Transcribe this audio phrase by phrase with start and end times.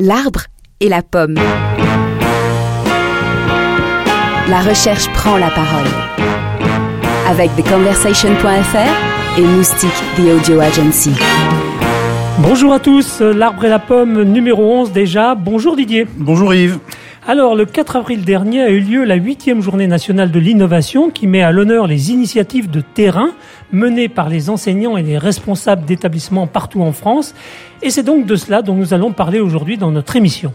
[0.00, 0.42] L'arbre
[0.78, 1.34] et la pomme.
[4.48, 5.88] La recherche prend la parole.
[7.28, 11.10] Avec TheConversation.fr et Moustique The Audio Agency.
[12.38, 15.34] Bonjour à tous, l'arbre et la pomme numéro 11 déjà.
[15.34, 16.06] Bonjour Didier.
[16.16, 16.78] Bonjour Yves.
[17.30, 21.26] Alors, le 4 avril dernier a eu lieu la huitième journée nationale de l'innovation qui
[21.26, 23.32] met à l'honneur les initiatives de terrain
[23.70, 27.34] menées par les enseignants et les responsables d'établissements partout en France.
[27.82, 30.54] Et c'est donc de cela dont nous allons parler aujourd'hui dans notre émission.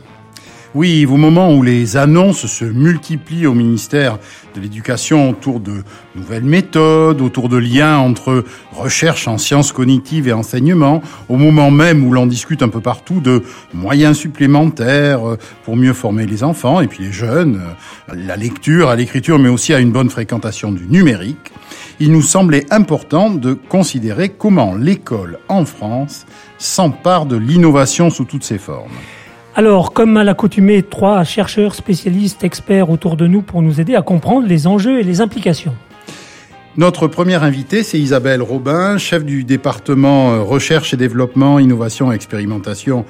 [0.75, 4.17] Oui, au moment où les annonces se multiplient au ministère
[4.55, 5.83] de l'Éducation autour de
[6.15, 12.03] nouvelles méthodes, autour de liens entre recherche en sciences cognitives et enseignement, au moment même
[12.03, 16.81] où l'on discute un peu partout de moyens supplémentaires euh, pour mieux former les enfants
[16.81, 17.61] et puis les jeunes,
[18.09, 21.51] euh, la lecture, à l'écriture, mais aussi à une bonne fréquentation du numérique,
[21.99, 26.25] il nous semblait important de considérer comment l'école en France
[26.57, 28.89] s'empare de l'innovation sous toutes ses formes.
[29.55, 34.01] Alors, comme à l'accoutumée, trois chercheurs spécialistes experts autour de nous pour nous aider à
[34.01, 35.75] comprendre les enjeux et les implications.
[36.75, 42.15] Notre première invitée, c'est Isabelle Robin, chef du département euh, recherche et développement, innovation et
[42.15, 43.05] expérimentation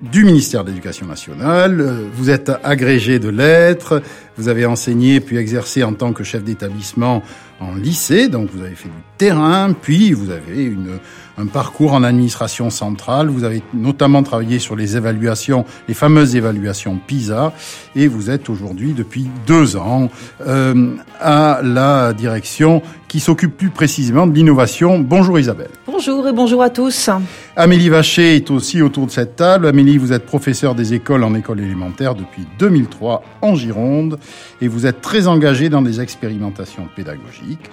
[0.00, 1.80] du ministère de l'Éducation nationale.
[1.80, 4.00] Euh, vous êtes agrégé de lettres,
[4.36, 7.24] vous avez enseigné puis exercé en tant que chef d'établissement
[7.58, 11.00] en lycée, donc vous avez fait du terrain, puis vous avez une,
[11.40, 13.28] un parcours en administration centrale.
[13.28, 17.52] Vous avez notamment travaillé sur les évaluations, les fameuses évaluations PISA,
[17.96, 20.10] et vous êtes aujourd'hui depuis deux ans
[20.46, 24.98] euh, à la direction qui s'occupe plus précisément de l'innovation.
[24.98, 25.70] Bonjour Isabelle.
[25.86, 27.10] Bonjour et bonjour à tous.
[27.56, 29.66] Amélie Vacher est aussi autour de cette table.
[29.66, 34.18] Amélie, vous êtes professeure des écoles en école élémentaire depuis 2003 en Gironde
[34.60, 37.70] et vous êtes très engagée dans des expérimentations pédagogiques.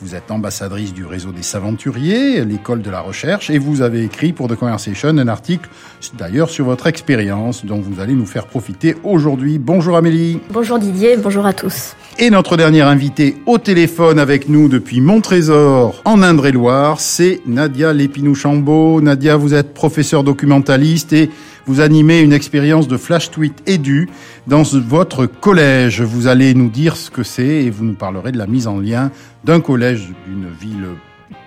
[0.00, 4.32] Vous êtes ambassadrice du réseau des Saventuriers, l'école de la recherche, et vous avez écrit
[4.32, 5.70] pour The Conversation un article
[6.18, 9.58] d'ailleurs sur votre expérience dont vous allez nous faire profiter aujourd'hui.
[9.58, 10.40] Bonjour Amélie.
[10.50, 11.94] Bonjour Didier, bonjour à tous.
[12.18, 19.00] Et notre dernière invitée au téléphone avec nous depuis Montrésor en Indre-et-Loire, c'est Nadia Lépinou-Chambaud.
[19.00, 21.30] Nadia, vous êtes professeure documentaliste et
[21.66, 24.08] vous animez une expérience de flash tweet édu
[24.46, 26.02] dans votre collège.
[26.02, 28.78] Vous allez nous dire ce que c'est et vous nous parlerez de la mise en
[28.78, 29.10] lien
[29.44, 30.88] d'un collège d'une ville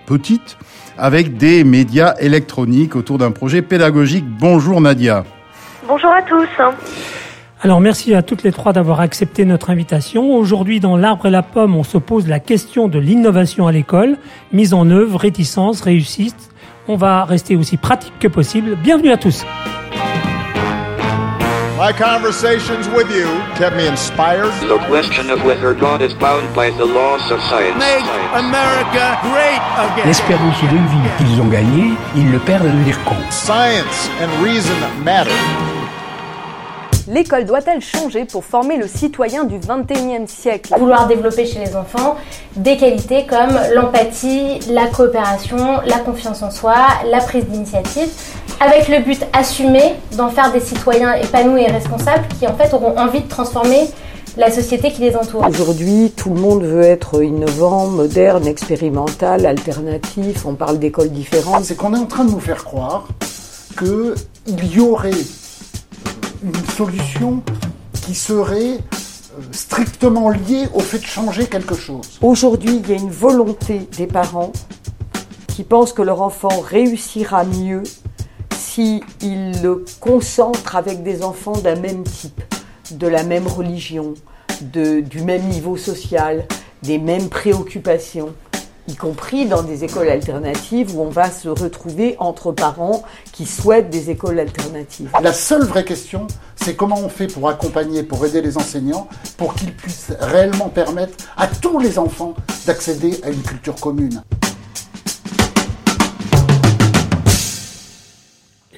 [0.06, 0.58] petite
[0.98, 4.26] avec des médias électroniques autour d'un projet pédagogique.
[4.28, 5.24] Bonjour Nadia.
[5.88, 6.50] Bonjour à tous.
[7.62, 10.36] Alors merci à toutes les trois d'avoir accepté notre invitation.
[10.36, 14.18] Aujourd'hui dans l'arbre et la pomme, on se pose la question de l'innovation à l'école,
[14.52, 16.52] mise en œuvre, réticence, réussite.
[16.88, 18.76] On va rester aussi pratique que possible.
[18.76, 19.44] Bienvenue à tous.
[21.78, 24.50] My conversations with you kept me inspired.
[24.68, 27.78] The question of whether God is bound by the laws of science.
[27.78, 30.08] Make America great again.
[30.08, 33.18] L'espérance de vie qu'ils ont gagnée, ils le perdent à devenir con.
[33.30, 35.32] Science and reason matter.
[37.10, 40.74] L'école doit-elle changer pour former le citoyen du 21e siècle?
[40.78, 42.18] Vouloir développer chez les enfants
[42.58, 46.76] des qualités comme l'empathie, la coopération, la confiance en soi,
[47.10, 48.10] la prise d'initiative,
[48.60, 52.98] avec le but assumé d'en faire des citoyens épanouis et responsables qui en fait auront
[52.98, 53.88] envie de transformer
[54.36, 55.48] la société qui les entoure.
[55.48, 60.46] Aujourd'hui, tout le monde veut être innovant, moderne, expérimental, alternatif.
[60.46, 61.64] On parle d'écoles différentes.
[61.64, 63.08] C'est qu'on est en train de nous faire croire
[63.78, 65.12] qu'il y aurait
[66.44, 67.42] une solution
[67.94, 72.20] qui serait euh, strictement liée au fait de changer quelque chose.
[72.22, 74.52] Aujourd'hui, il y a une volonté des parents
[75.48, 77.84] qui pensent que leur enfant réussira mieux
[78.56, 79.02] s'ils
[79.62, 82.42] le concentrent avec des enfants d'un même type,
[82.92, 84.14] de la même religion,
[84.62, 86.46] du même niveau social,
[86.84, 88.34] des mêmes préoccupations
[88.88, 93.90] y compris dans des écoles alternatives où on va se retrouver entre parents qui souhaitent
[93.90, 95.10] des écoles alternatives.
[95.22, 99.54] La seule vraie question, c'est comment on fait pour accompagner, pour aider les enseignants, pour
[99.54, 102.34] qu'ils puissent réellement permettre à tous les enfants
[102.66, 104.24] d'accéder à une culture commune.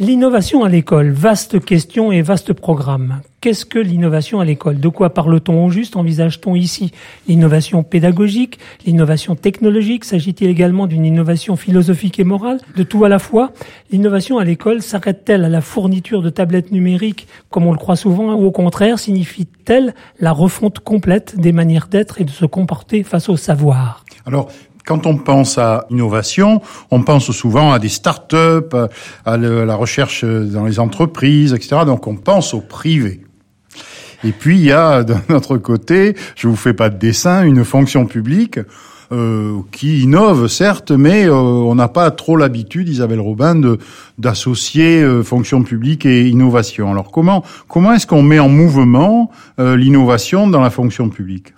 [0.02, 3.20] L'innovation à l'école, vaste question et vaste programme.
[3.42, 4.80] Qu'est-ce que l'innovation à l'école?
[4.80, 5.98] De quoi parle-t-on au juste?
[5.98, 6.94] Envisage-t-on ici
[7.28, 10.06] l'innovation pédagogique, l'innovation technologique?
[10.06, 12.62] S'agit-il également d'une innovation philosophique et morale?
[12.78, 13.52] De tout à la fois
[13.92, 18.36] L'innovation à l'école s'arrête-t-elle à la fourniture de tablettes numériques, comme on le croit souvent,
[18.36, 23.28] ou au contraire signifie-t-elle la refonte complète des manières d'être et de se comporter face
[23.28, 24.06] au savoir?
[24.90, 28.76] Quand on pense à innovation, on pense souvent à des start-up,
[29.24, 31.84] à la recherche dans les entreprises, etc.
[31.86, 33.22] Donc on pense au privé.
[34.24, 37.64] Et puis il y a d'un autre côté, je vous fais pas de dessin, une
[37.64, 38.60] fonction publique
[39.12, 43.60] euh, qui innove certes, mais euh, on n'a pas trop l'habitude, Isabelle Robin,
[44.18, 46.92] d'associer euh, fonction publique et innovation.
[46.92, 51.54] Alors comment comment est-ce qu'on met en mouvement l'innovation dans la fonction publique?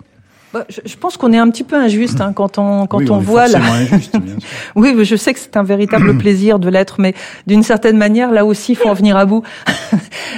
[0.53, 3.09] Bah, je, je, pense qu'on est un petit peu injuste hein, quand on quand oui,
[3.09, 3.59] on, on voit la.
[3.59, 4.49] Injuste, bien sûr.
[4.75, 7.13] oui, je sais que c'est un véritable plaisir de l'être, mais
[7.47, 9.43] d'une certaine manière, là aussi, il faut en venir à bout.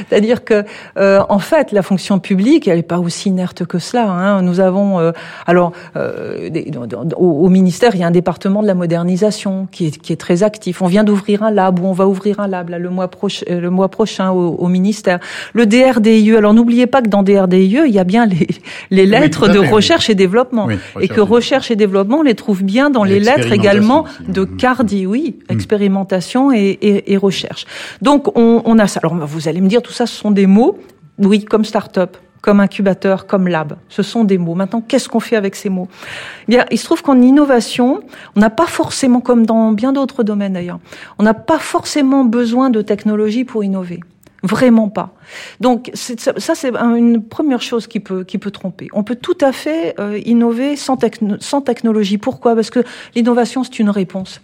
[0.10, 0.66] C'est-à-dire que,
[0.98, 4.10] euh, en fait, la fonction publique, elle n'est pas aussi inerte que cela.
[4.10, 4.44] Hein.
[4.44, 5.12] Nous avons, euh,
[5.48, 6.72] alors, euh, des,
[7.18, 10.18] au, au, ministère, il y a un département de la modernisation qui est qui est
[10.18, 10.84] très actif.
[10.84, 13.46] On vient d'ouvrir un lab ou on va ouvrir un lab là, le mois prochain,
[13.50, 15.20] le mois prochain au, au ministère.
[15.54, 16.36] Le DRDIE.
[16.36, 18.48] Alors, n'oubliez pas que dans DRDIE, il y a bien les
[18.92, 19.70] les lettres oui, de fait,
[20.04, 20.66] recherche et développement.
[20.66, 24.44] Oui, et que recherche et développement, on les trouve bien dans les lettres également de
[24.44, 25.54] CARDI, oui, Mm.
[25.54, 27.66] expérimentation et, et, et, recherche.
[28.02, 29.00] Donc on, on, a ça.
[29.04, 30.78] Alors vous allez me dire, tout ça, ce sont des mots,
[31.20, 33.78] oui, comme start-up comme incubateur, comme lab.
[33.88, 34.54] Ce sont des mots.
[34.54, 35.88] Maintenant, qu'est-ce qu'on fait avec ces mots?
[36.42, 38.02] Eh Bien, il se trouve qu'en innovation,
[38.36, 40.80] on n'a pas forcément, comme dans bien d'autres domaines d'ailleurs,
[41.20, 44.02] on n'a pas forcément besoin de technologie pour innover.
[44.44, 45.14] Vraiment pas.
[45.62, 48.90] Donc ça, c'est une première chose qui peut qui peut tromper.
[48.92, 52.18] On peut tout à fait euh, innover sans, techno, sans technologie.
[52.18, 52.54] Pourquoi?
[52.54, 52.82] Parce que
[53.16, 54.42] l'innovation c'est une réponse.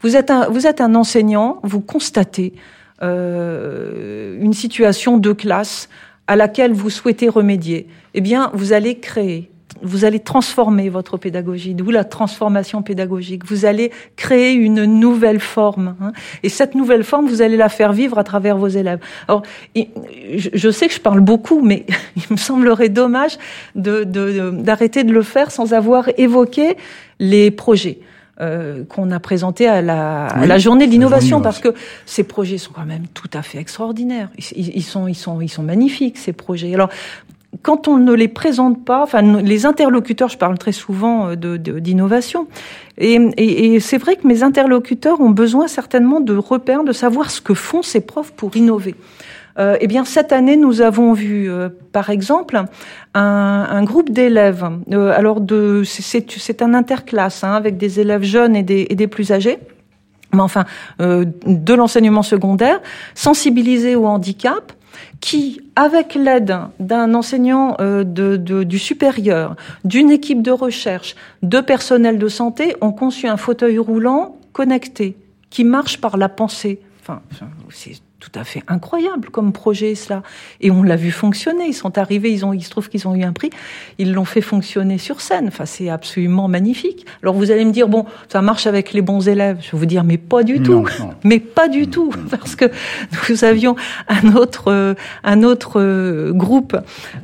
[0.00, 2.54] Vous êtes un vous êtes un enseignant, vous constatez
[3.02, 5.90] euh, une situation de classe
[6.28, 7.88] à laquelle vous souhaitez remédier.
[8.14, 9.51] Eh bien, vous allez créer
[9.82, 13.44] vous allez transformer votre pédagogie, d'où la transformation pédagogique.
[13.44, 15.96] Vous allez créer une nouvelle forme.
[16.00, 16.12] Hein,
[16.42, 19.00] et cette nouvelle forme, vous allez la faire vivre à travers vos élèves.
[19.28, 19.42] Alors,
[19.74, 21.86] je sais que je parle beaucoup, mais
[22.16, 23.38] il me semblerait dommage
[23.74, 26.76] d'arrêter de, de, de le faire sans avoir évoqué
[27.18, 27.98] les projets.
[28.40, 31.74] Euh, qu'on a présenté à la, oui, à la journée de l'innovation parce que
[32.06, 34.30] ces projets sont quand même tout à fait extraordinaires.
[34.56, 36.72] Ils, ils, sont, ils sont, ils sont magnifiques ces projets.
[36.72, 36.88] Alors
[37.60, 41.56] quand on ne les présente pas, enfin les interlocuteurs, je parle très souvent euh, de,
[41.56, 42.46] d'innovation,
[42.98, 47.40] et, et, c'est vrai que mes interlocuteurs ont besoin certainement de repères, de savoir ce
[47.40, 48.94] que font ces profs pour innover.
[49.58, 52.62] Euh, eh bien, cette année, nous avons vu, euh, par exemple,
[53.14, 54.66] un, un groupe d'élèves.
[54.92, 58.94] Euh, alors, de, c'est, c'est un interclasse hein, avec des élèves jeunes et des, et
[58.94, 59.58] des plus âgés
[60.34, 60.64] mais enfin
[61.00, 62.80] euh, de l'enseignement secondaire,
[63.14, 64.72] sensibilisés au handicap,
[65.22, 71.60] qui, avec l'aide d'un enseignant euh, de, de, du supérieur, d'une équipe de recherche, de
[71.60, 75.16] personnel de santé, ont conçu un fauteuil roulant connecté
[75.48, 76.80] qui marche par la pensée.
[77.00, 77.22] Enfin,
[78.22, 80.22] tout à fait incroyable comme projet cela.
[80.60, 81.66] Et on l'a vu fonctionner.
[81.66, 83.50] Ils sont arrivés, ils ont, il se trouve qu'ils ont eu un prix,
[83.98, 85.48] ils l'ont fait fonctionner sur scène.
[85.48, 87.04] Enfin, c'est absolument magnifique.
[87.22, 89.58] Alors vous allez me dire bon, ça marche avec les bons élèves.
[89.60, 91.10] Je vais vous dire mais pas du tout, non.
[91.24, 92.66] mais pas du tout, parce que
[93.28, 93.74] nous avions
[94.06, 96.76] un autre, euh, un autre euh, groupe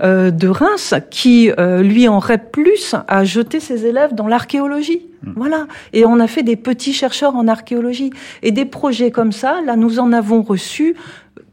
[0.03, 5.03] euh, de Reims qui euh, lui en rêve plus à jeter ses élèves dans l'archéologie.
[5.23, 5.67] Voilà.
[5.93, 8.11] Et on a fait des petits chercheurs en archéologie.
[8.43, 10.97] Et des projets comme ça, là, nous en avons reçu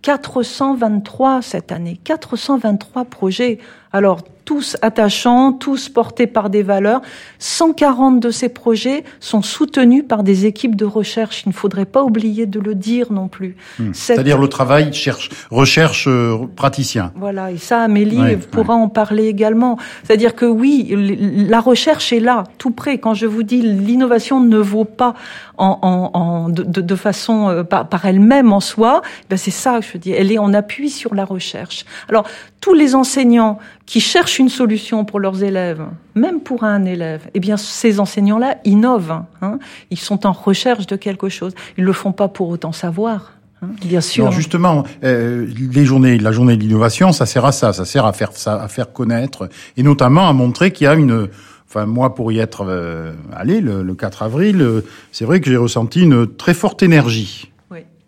[0.02, 2.00] 423 cette année.
[2.04, 3.60] 423 projets.
[3.92, 7.02] Alors, tous attachants, tous portés par des valeurs.
[7.40, 11.44] 140 de ces projets sont soutenus par des équipes de recherche.
[11.46, 13.58] Il ne faudrait pas oublier de le dire non plus.
[13.80, 13.90] Mmh.
[13.94, 17.12] C'est-à-dire le travail cherche, recherche euh, praticien.
[17.16, 19.78] Voilà, et ça, Amélie ouais, pourra en parler également.
[20.04, 20.94] C'est-à-dire que oui,
[21.50, 23.00] la recherche est là, tout près.
[23.00, 25.16] Quand je vous dis l'innovation ne vaut pas
[25.58, 29.80] en, en, en de, de, façon euh, par, par elle-même en soi, ben c'est ça
[29.80, 30.12] que je dis.
[30.12, 31.86] Elle est en appui sur la recherche.
[32.10, 32.26] Alors,
[32.62, 35.84] tous les enseignants qui cherchent une solution pour leurs élèves,
[36.16, 39.22] même pour un élève, eh bien ces enseignants-là innovent.
[39.42, 39.60] Hein.
[39.92, 41.54] Ils sont en recherche de quelque chose.
[41.78, 43.34] Ils le font pas pour autant savoir.
[43.62, 44.32] Hein, bien sûr.
[44.32, 48.14] Justement, euh, les journées, la journée de l'innovation, ça sert à ça, ça sert à
[48.14, 51.30] faire ça, à faire connaître, et notamment à montrer qu'il y a une,
[51.68, 55.50] Enfin, moi, pour y être euh, allé le, le 4 avril, euh, c'est vrai que
[55.50, 57.52] j'ai ressenti une très forte énergie.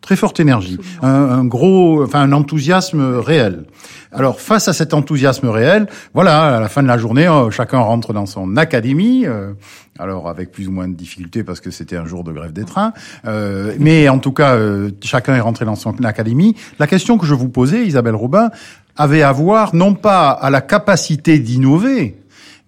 [0.07, 0.77] Très forte énergie.
[1.01, 3.65] Un, un, gros, enfin, un enthousiasme réel.
[4.13, 7.79] Alors, face à cet enthousiasme réel, voilà, à la fin de la journée, euh, chacun
[7.79, 9.25] rentre dans son académie.
[9.25, 9.51] Euh,
[9.99, 12.63] alors, avec plus ou moins de difficultés parce que c'était un jour de grève des
[12.63, 12.93] trains.
[13.25, 14.57] Euh, mais en tout cas,
[15.03, 16.55] chacun est rentré dans son académie.
[16.79, 18.49] La question que je vous posais, Isabelle Robin,
[18.95, 22.17] avait à voir non pas à la capacité d'innover,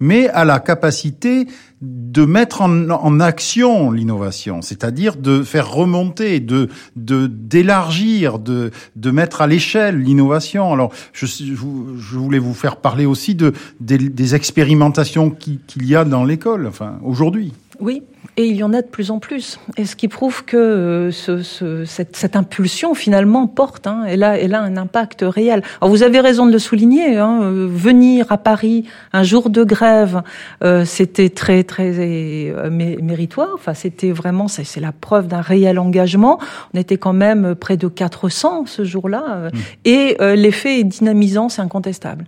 [0.00, 1.46] mais à la capacité
[1.82, 9.40] de mettre en, en action l'innovation, c'est-à-dire de faire remonter, de d'élargir, de de mettre
[9.40, 10.72] à l'échelle l'innovation.
[10.72, 15.94] Alors, je, je, je, voulais vous faire parler aussi de des, des expérimentations qu'il y
[15.94, 17.52] a dans l'école, enfin aujourd'hui.
[17.80, 18.02] Oui,
[18.36, 19.58] Et il y en a de plus en plus.
[19.76, 24.22] Et ce qui prouve que euh, ce, ce, cette, cette, impulsion finalement porte, hein, elle,
[24.22, 25.62] a, elle a un impact réel.
[25.80, 27.16] Alors vous avez raison de le souligner.
[27.16, 30.22] Hein, euh, venir à Paris un jour de grève,
[30.62, 33.50] euh, c'était très très euh, méritoire.
[33.54, 36.38] Enfin, c'était vraiment, c'est la preuve d'un réel engagement.
[36.74, 39.58] On était quand même près de 400 ce jour-là, mmh.
[39.84, 42.24] et l'effet est dynamisant, c'est incontestable.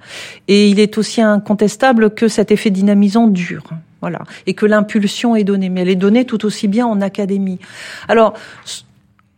[0.48, 3.64] Et il est aussi incontestable que cet effet dynamisant dure.
[4.02, 4.22] Voilà.
[4.46, 5.68] Et que l'impulsion est donnée.
[5.68, 7.58] Mais elle est donnée tout aussi bien en académie.
[8.08, 8.34] Alors,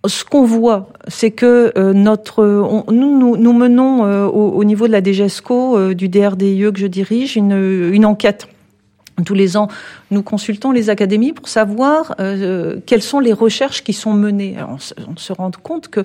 [0.07, 5.95] ce qu'on voit, c'est que euh, nous, menons euh, au, niveau de la DGESCO, euh,
[5.95, 8.49] du DRDIE que je dirige, une, enquête.
[9.25, 9.69] Tous les ans,
[10.11, 12.17] nous consultons les académies pour savoir
[12.85, 14.57] quelles sont les recherches qui sont menées.
[14.69, 16.03] on se rend compte que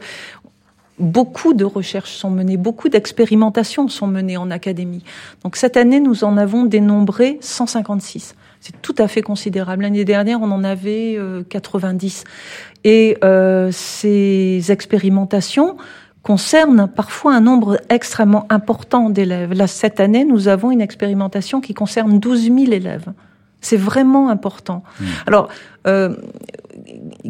[1.00, 5.04] beaucoup de recherches sont menées, beaucoup d'expérimentations sont menées en académie.
[5.44, 8.36] Donc cette année, nous en avons dénombré 156.
[8.60, 9.84] C'est tout à fait considérable.
[9.84, 11.18] L'année dernière, on en avait
[11.50, 12.24] 90.
[12.26, 15.78] Euh, Et euh, ces expérimentations
[16.24, 19.54] concernent parfois un nombre extrêmement important d'élèves.
[19.54, 23.14] Là, cette année, nous avons une expérimentation qui concerne 12 000 élèves.
[23.62, 24.84] C'est vraiment important.
[25.00, 25.06] Mmh.
[25.28, 25.50] Alors,
[25.88, 26.16] euh,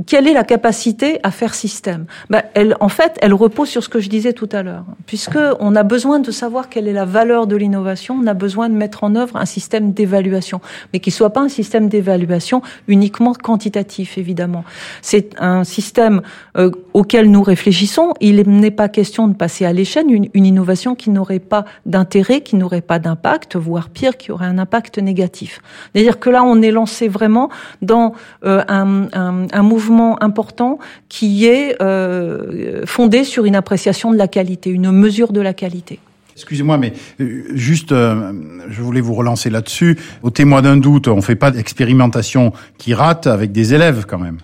[0.06, 3.89] quelle est la capacité à faire système ben, elle, En fait, elle repose sur ce
[3.89, 7.06] que je disais tout à l'heure, puisque on a besoin de savoir quelle est la
[7.06, 10.62] valeur de l'innovation, on a besoin de mettre en œuvre un système d'évaluation,
[10.94, 14.63] mais qui soit pas un système d'évaluation uniquement quantitatif, évidemment.
[15.01, 16.22] C'est un système
[16.58, 18.13] euh, auquel nous réfléchissons.
[18.22, 22.41] Il n'est pas question de passer à l'échelle une, une innovation qui n'aurait pas d'intérêt,
[22.41, 25.62] qui n'aurait pas d'impact, voire pire, qui aurait un impact négatif.
[25.94, 27.50] C'est-à-dire que là, on est lancé vraiment
[27.82, 28.13] dans
[28.46, 30.79] euh, un, un, un, mouvement important
[31.10, 36.00] qui est euh, fondé sur une appréciation de la qualité, une mesure de la qualité.
[36.36, 39.98] Excusez-moi, mais euh, juste, je voulais vous relancer là-dessus.
[40.24, 44.19] Au témoin d'un doute, on ne fait pas d'expérimentation qui rate avec des élèves quand
[44.19, 44.38] même.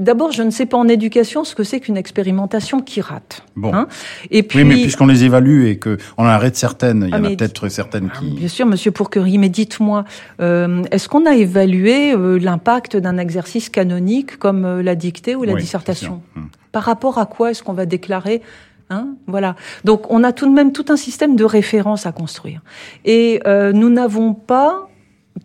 [0.00, 3.44] D'abord, je ne sais pas en éducation ce que c'est qu'une expérimentation qui rate.
[3.56, 3.72] Bon.
[3.74, 3.86] Hein
[4.30, 7.24] et puis, oui, mais puisqu'on les évalue et qu'on en arrête certaines, il y en
[7.24, 8.30] a ah, peut-être certaines qui.
[8.30, 10.04] Bien sûr, Monsieur Pourquerie, mais dites-moi,
[10.40, 15.44] euh, est-ce qu'on a évalué euh, l'impact d'un exercice canonique comme euh, la dictée ou
[15.44, 16.48] la dissertation hum.
[16.72, 18.42] Par rapport à quoi est-ce qu'on va déclarer
[18.90, 19.54] Hein, voilà.
[19.84, 22.60] Donc on a tout de même tout un système de référence à construire.
[23.04, 24.88] Et euh, nous n'avons pas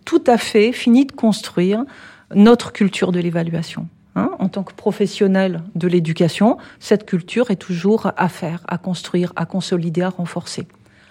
[0.03, 1.85] tout à fait fini de construire
[2.33, 3.87] notre culture de l'évaluation.
[4.17, 9.33] Hein, en tant que professionnel de l'éducation, cette culture est toujours à faire, à construire,
[9.35, 10.67] à consolider, à renforcer.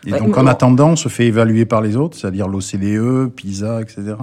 [0.07, 4.15] Et donc, en attendant, on se fait évaluer par les autres, c'est-à-dire l'OCDE, PISA, etc.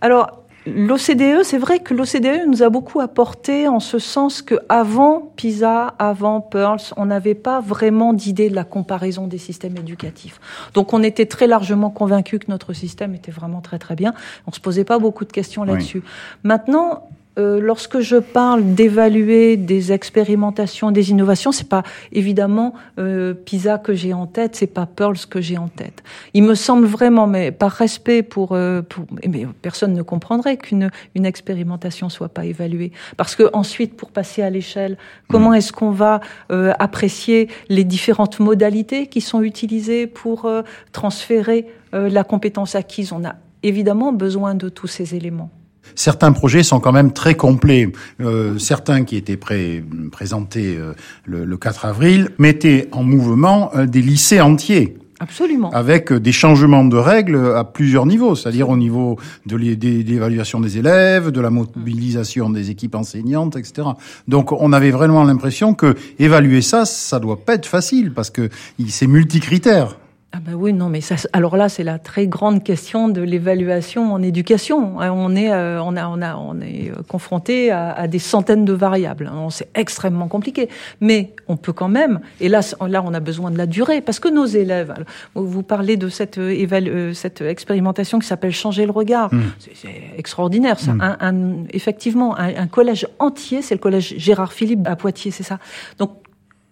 [0.00, 5.32] Alors, l'OCDE, c'est vrai que l'OCDE nous a beaucoup apporté en ce sens que avant
[5.36, 10.40] PISA, avant Pearls, on n'avait pas vraiment d'idée de la comparaison des systèmes éducatifs.
[10.72, 14.14] Donc, on était très largement convaincus que notre système était vraiment très très bien.
[14.46, 16.02] On se posait pas beaucoup de questions là-dessus.
[16.42, 23.78] Maintenant, euh, lorsque je parle d'évaluer des expérimentations, des innovations, c'est pas évidemment euh, PISA
[23.78, 26.02] que j'ai en tête, c'est pas Pearls que j'ai en tête.
[26.34, 30.90] Il me semble vraiment, mais par respect pour, euh, pour mais personne ne comprendrait qu'une
[31.14, 34.96] une expérimentation soit pas évaluée, parce que ensuite, pour passer à l'échelle,
[35.28, 40.50] comment est-ce qu'on va euh, apprécier les différentes modalités qui sont utilisées pour
[40.92, 43.12] transférer la compétence acquise?
[43.12, 45.50] On a évidemment besoin de tous ces éléments
[45.96, 47.90] certains projets sont quand même très complets.
[48.20, 50.92] Euh, certains qui étaient pré présentés euh,
[51.24, 54.96] le, le, 4 avril mettaient en mouvement euh, des lycées entiers.
[55.18, 55.70] Absolument.
[55.70, 60.76] Avec euh, des changements de règles à plusieurs niveaux, c'est-à-dire au niveau de l'évaluation des
[60.76, 63.88] élèves, de la mobilisation des équipes enseignantes, etc.
[64.28, 68.50] Donc on avait vraiment l'impression que évaluer ça, ça doit pas être facile parce que
[68.88, 69.96] c'est multicritère.
[70.32, 74.12] Ah ben oui, non, mais ça, alors là, c'est la très grande question de l'évaluation
[74.12, 75.00] en éducation.
[75.00, 78.18] Hein, on est, euh, on a, on a, on est euh, confronté à, à des
[78.18, 79.30] centaines de variables.
[79.32, 80.68] Hein, c'est extrêmement compliqué,
[81.00, 82.20] mais on peut quand même.
[82.40, 84.94] Et là, là, on a besoin de la durée parce que nos élèves.
[85.34, 89.32] vous parlez de cette euh, évalu cette expérimentation qui s'appelle changer le regard.
[89.32, 89.42] Mmh.
[89.74, 90.92] C'est extraordinaire, ça.
[90.92, 91.00] Mmh.
[91.00, 95.44] Un, un, effectivement, un, un collège entier, c'est le collège Gérard Philippe à Poitiers, c'est
[95.44, 95.60] ça.
[95.98, 96.10] Donc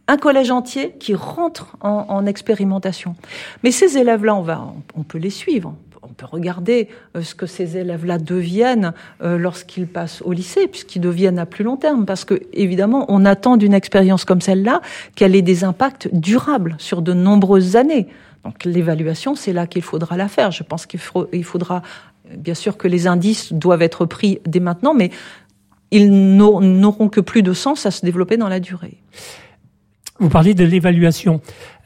[0.06, 3.16] un collège entier qui rentre en, en expérimentation.
[3.62, 5.74] Mais ces élèves-là, on, va, on, peut les suivre.
[6.02, 8.92] On peut regarder euh, ce que ces élèves-là deviennent
[9.22, 12.04] euh, lorsqu'ils passent au lycée, puisqu'ils deviennent à plus long terme.
[12.04, 14.82] Parce que, évidemment, on attend d'une expérience comme celle-là
[15.14, 18.08] qu'elle ait des impacts durables sur de nombreuses années.
[18.44, 20.50] Donc l'évaluation, c'est là qu'il faudra la faire.
[20.50, 21.82] Je pense qu'il faudra,
[22.36, 25.10] bien sûr que les indices doivent être pris dès maintenant, mais
[25.90, 28.98] ils n'auront que plus de sens à se développer dans la durée.
[30.24, 31.42] Vous parlez de l'évaluation.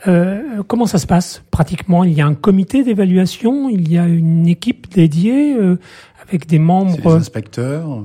[0.07, 2.04] Euh, comment ça se passe pratiquement?
[2.04, 5.76] Il y a un comité d'évaluation, il y a une équipe dédiée euh,
[6.23, 6.97] avec des membres.
[6.97, 8.04] Des inspecteurs.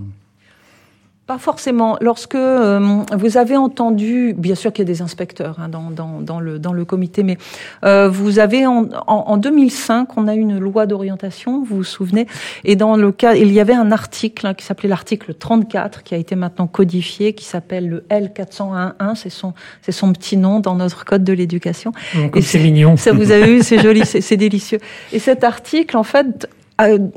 [1.25, 1.95] Pas forcément.
[2.01, 6.19] Lorsque euh, vous avez entendu, bien sûr qu'il y a des inspecteurs hein, dans, dans,
[6.19, 7.37] dans, le, dans le comité, mais
[7.85, 11.83] euh, vous avez en, en, en, 2005, on a eu une loi d'orientation, vous vous
[11.85, 12.27] souvenez,
[12.65, 16.13] et dans le cas, il y avait un article hein, qui s'appelait l'article 34, qui
[16.13, 20.75] a été maintenant codifié, qui s'appelle le L401.1, c'est son, c'est son petit nom dans
[20.75, 21.93] notre code de l'éducation.
[22.35, 22.97] et c'est mignon.
[22.97, 24.79] Ça vous avez vu, c'est joli, c'est délicieux.
[25.13, 26.49] Et cet article, en fait,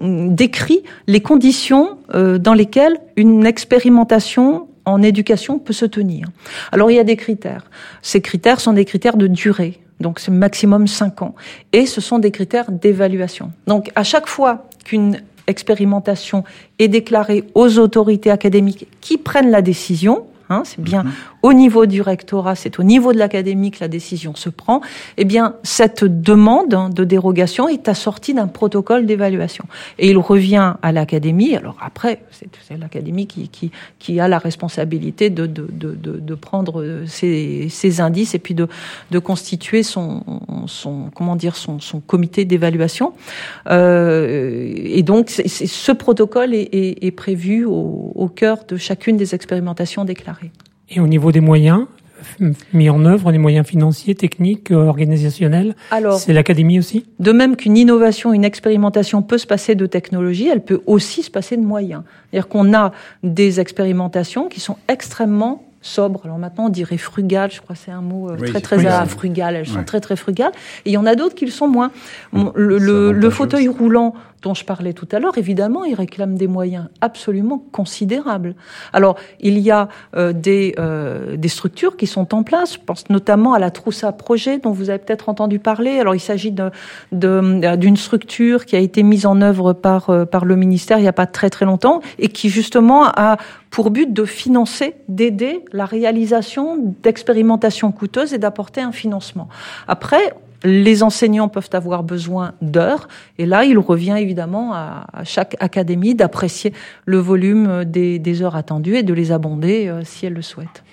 [0.00, 6.28] décrit les conditions euh, dans lesquelles une expérimentation en éducation peut se tenir.
[6.72, 7.64] Alors il y a des critères.
[8.02, 9.80] Ces critères sont des critères de durée.
[10.00, 11.34] Donc c'est maximum 5 ans.
[11.72, 13.52] Et ce sont des critères d'évaluation.
[13.66, 16.44] Donc à chaque fois qu'une expérimentation
[16.78, 21.12] est déclarée aux autorités académiques qui prennent la décision, Hein, c'est bien mhm.
[21.42, 24.80] au niveau du rectorat, c'est au niveau de l'académie que la décision se prend.
[25.16, 29.64] Eh bien, cette demande hein, de dérogation est assortie d'un protocole d'évaluation.
[29.98, 31.56] Et il revient à l'académie.
[31.56, 37.02] Alors après, c'est l'académie qui, qui, qui, a la responsabilité de, de, de, de prendre
[37.06, 38.68] ces, ces, indices et puis de,
[39.10, 40.22] de constituer son,
[40.66, 43.14] son, comment dire, son, son comité d'évaluation.
[43.68, 49.34] Euh, et donc, ce protocole est, est, est prévu au, au cœur de chacune des
[49.34, 50.35] expérimentations déclarées.
[50.88, 51.86] Et au niveau des moyens
[52.72, 55.74] mis en œuvre, les moyens financiers, techniques, euh, organisationnels,
[56.18, 57.06] c'est l'académie aussi?
[57.18, 61.30] De même qu'une innovation, une expérimentation peut se passer de technologie, elle peut aussi se
[61.30, 62.02] passer de moyens.
[62.30, 66.22] C'est-à-dire qu'on a des expérimentations qui sont extrêmement sobres.
[66.24, 69.06] Alors maintenant, on dirait frugales, je crois que c'est un mot euh, très très oui,
[69.06, 69.54] frugal.
[69.54, 70.52] Elles sont très très frugales.
[70.84, 71.90] Et il y en a d'autres qui le sont moins.
[72.32, 76.86] le, le fauteuil roulant dont je parlais tout à l'heure, évidemment, il réclame des moyens
[77.00, 78.54] absolument considérables.
[78.92, 82.74] Alors, il y a euh, des, euh, des structures qui sont en place.
[82.74, 85.98] Je pense notamment à la trousse à projet dont vous avez peut-être entendu parler.
[85.98, 86.70] Alors, il s'agit d'une
[87.12, 91.08] de, structure qui a été mise en œuvre par, euh, par le ministère il n'y
[91.08, 93.36] a pas très très longtemps et qui justement a
[93.70, 99.48] pour but de financer, d'aider la réalisation d'expérimentations coûteuses et d'apporter un financement.
[99.88, 100.34] Après,
[100.66, 103.08] les enseignants peuvent avoir besoin d'heures,
[103.38, 106.72] et là, il revient évidemment à, chaque académie d'apprécier
[107.04, 110.84] le volume des, heures attendues et de les abonder euh, si elle le souhaite.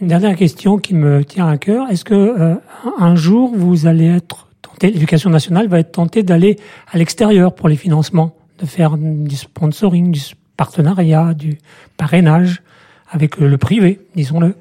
[0.00, 1.88] Une dernière question qui me tient à cœur.
[1.90, 2.54] Est-ce que euh,
[2.98, 6.56] un jour vous allez être tenté, l'éducation nationale va être tentée d'aller
[6.90, 10.20] à l'extérieur pour les financements, de faire du sponsoring, du
[10.56, 11.58] partenariat, du
[11.96, 12.62] parrainage
[13.10, 14.54] avec le privé, disons-le?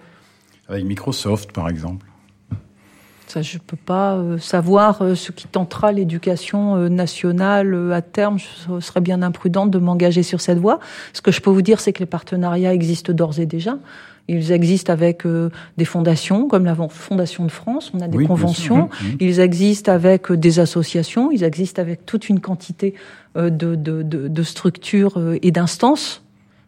[0.70, 2.07] Avec Microsoft, par exemple.
[3.42, 8.38] Je peux pas euh, savoir euh, ce qui tentera l'éducation euh, nationale à terme.
[8.40, 10.80] Je serais bien imprudente de m'engager sur cette voie.
[11.14, 13.78] Ce que je peux vous dire, c'est que les partenariats existent d'ores et déjà.
[14.30, 15.24] Ils existent avec
[15.78, 17.92] des fondations, comme la Fondation de France.
[17.94, 18.90] On a des conventions.
[19.22, 21.32] Ils existent avec des associations.
[21.32, 22.94] Ils existent avec toute une quantité
[23.38, 26.24] de, de, de, de structures et d'instances.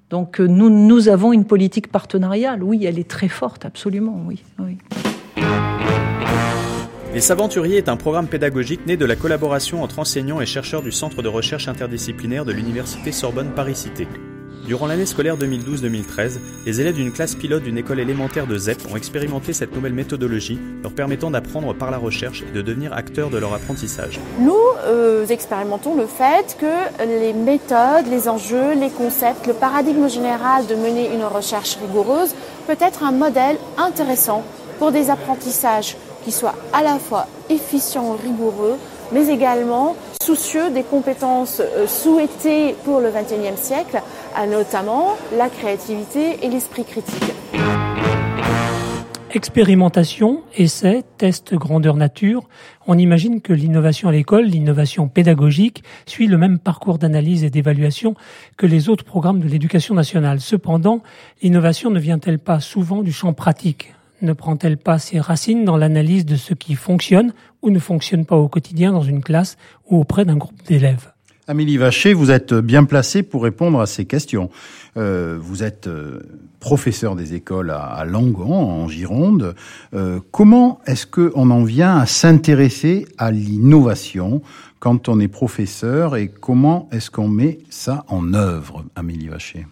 [0.09, 2.63] Donc nous, nous avons une politique partenariale.
[2.63, 4.23] Oui, elle est très forte, absolument.
[4.25, 4.41] Oui.
[4.59, 4.77] oui.
[7.11, 10.91] Les Saventuriers est un programme pédagogique né de la collaboration entre enseignants et chercheurs du
[10.91, 14.07] Centre de recherche interdisciplinaire de l'Université Sorbonne Paris-Cité.
[14.67, 18.95] Durant l'année scolaire 2012-2013, les élèves d'une classe pilote d'une école élémentaire de ZEP ont
[18.95, 23.39] expérimenté cette nouvelle méthodologie, leur permettant d'apprendre par la recherche et de devenir acteurs de
[23.39, 24.19] leur apprentissage.
[24.39, 24.53] Nous
[24.85, 30.75] euh, expérimentons le fait que les méthodes, les enjeux, les concepts, le paradigme général de
[30.75, 32.35] mener une recherche rigoureuse
[32.67, 34.43] peut être un modèle intéressant
[34.77, 38.77] pour des apprentissages qui soit à la fois efficient, rigoureux,
[39.11, 44.01] mais également soucieux des compétences euh, souhaitées pour le XXIe siècle,
[44.49, 47.33] notamment la créativité et l'esprit critique.
[49.31, 52.49] Expérimentation, essai, test grandeur nature,
[52.87, 58.15] on imagine que l'innovation à l'école, l'innovation pédagogique, suit le même parcours d'analyse et d'évaluation
[58.57, 60.39] que les autres programmes de l'éducation nationale.
[60.39, 61.03] Cependant,
[61.43, 63.93] l'innovation ne vient-elle pas souvent du champ pratique?
[64.21, 68.35] Ne prend-elle pas ses racines dans l'analyse de ce qui fonctionne ou ne fonctionne pas
[68.35, 69.57] au quotidien dans une classe
[69.89, 71.11] ou auprès d'un groupe d'élèves?
[71.49, 74.51] Amélie Vacher, vous êtes bien placée pour répondre à ces questions.
[74.97, 76.19] Euh, vous êtes euh,
[76.59, 79.55] professeur des écoles à, Langon, en Gironde.
[79.95, 84.43] Euh, comment est-ce qu'on en vient à s'intéresser à l'innovation
[84.77, 89.65] quand on est professeur et comment est-ce qu'on met ça en œuvre, Amélie Vacher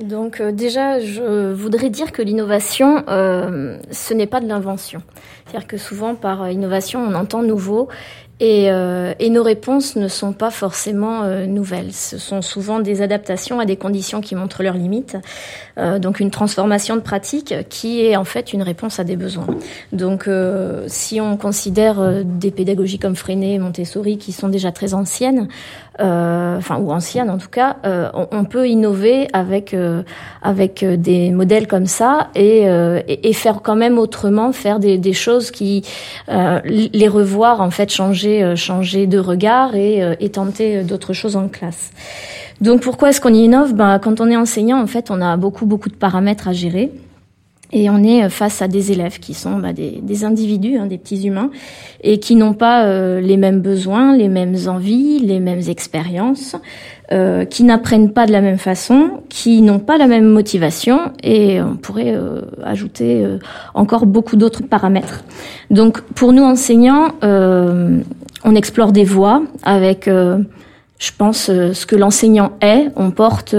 [0.00, 5.02] donc euh, déjà, je voudrais dire que l'innovation, euh, ce n'est pas de l'invention.
[5.44, 7.88] C'est-à-dire que souvent, par innovation, on entend nouveau.
[8.40, 11.92] Et, euh, et, nos réponses ne sont pas forcément euh, nouvelles.
[11.92, 15.16] Ce sont souvent des adaptations à des conditions qui montrent leurs limites.
[15.78, 19.46] Euh, donc une transformation de pratique qui est en fait une réponse à des besoins.
[19.92, 24.92] Donc euh, si on considère euh, des pédagogies comme Freinet, Montessori qui sont déjà très
[24.92, 25.48] anciennes,
[25.98, 29.76] enfin ou anciennes en tout cas, on, on, peut innover avec
[30.42, 35.12] avec des modèles comme ça et, et, et, faire quand même autrement, faire des, des
[35.12, 35.84] choses qui
[36.28, 41.36] les revoir en fait changer euh, changer, de regard et, euh, et tenter d'autres choses
[41.36, 41.90] en classe.
[42.60, 43.74] Donc pourquoi est-ce qu'on y innove?
[43.74, 46.92] Ben, Quand on est enseignant, en fait, on a beaucoup, beaucoup de paramètres à gérer.
[47.74, 50.98] Et on est face à des élèves qui sont bah, des, des, individus, hein, des
[50.98, 51.50] petits humains,
[52.02, 56.54] et qui n'ont pas euh, les mêmes besoins, les mêmes envies, les mêmes expériences,
[57.12, 61.62] euh, qui n'apprennent pas de la même façon, qui n'ont pas la même motivation, et
[61.62, 63.26] on pourrait euh, ajouter
[63.72, 65.24] encore beaucoup d'autres paramètres.
[65.70, 70.08] Donc pour nous enseignants, on explore des voies avec
[71.02, 72.88] je pense, ce que l'enseignant est.
[72.94, 73.56] On porte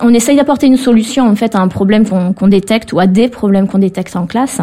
[0.00, 3.28] on essaye d'apporter une solution en fait à un problème qu'on détecte ou à des
[3.28, 4.60] problèmes qu'on détecte en classe,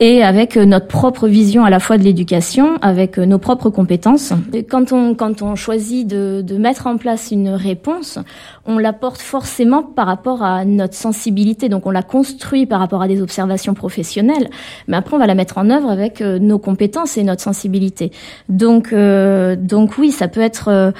[0.00, 3.70] et avec euh, notre propre vision à la fois de l'éducation, avec euh, nos propres
[3.70, 4.32] compétences.
[4.52, 8.18] Et quand on quand on choisit de, de mettre en place une réponse,
[8.66, 11.68] on l'apporte forcément par rapport à notre sensibilité.
[11.68, 14.50] Donc on la construit par rapport à des observations professionnelles,
[14.88, 18.10] mais après on va la mettre en œuvre avec euh, nos compétences et notre sensibilité.
[18.48, 20.92] Donc donc oui, ça peut être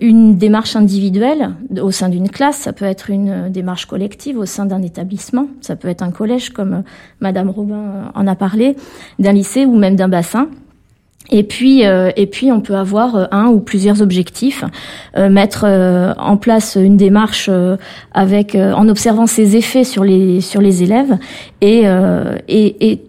[0.00, 4.46] une démarche individuelle au sein d'une classe, ça peut être une euh, démarche collective au
[4.46, 5.48] sein d'un établissement.
[5.60, 6.82] Ça peut être un collège, comme euh,
[7.20, 8.76] Madame Robin euh, en a parlé,
[9.18, 10.48] d'un lycée ou même d'un bassin.
[11.30, 14.62] Et puis, et puis, on peut avoir un ou plusieurs objectifs,
[15.16, 15.64] mettre
[16.18, 17.48] en place une démarche
[18.12, 21.16] avec, en observant ses effets sur les sur les élèves,
[21.62, 21.84] et,
[22.48, 23.06] et, et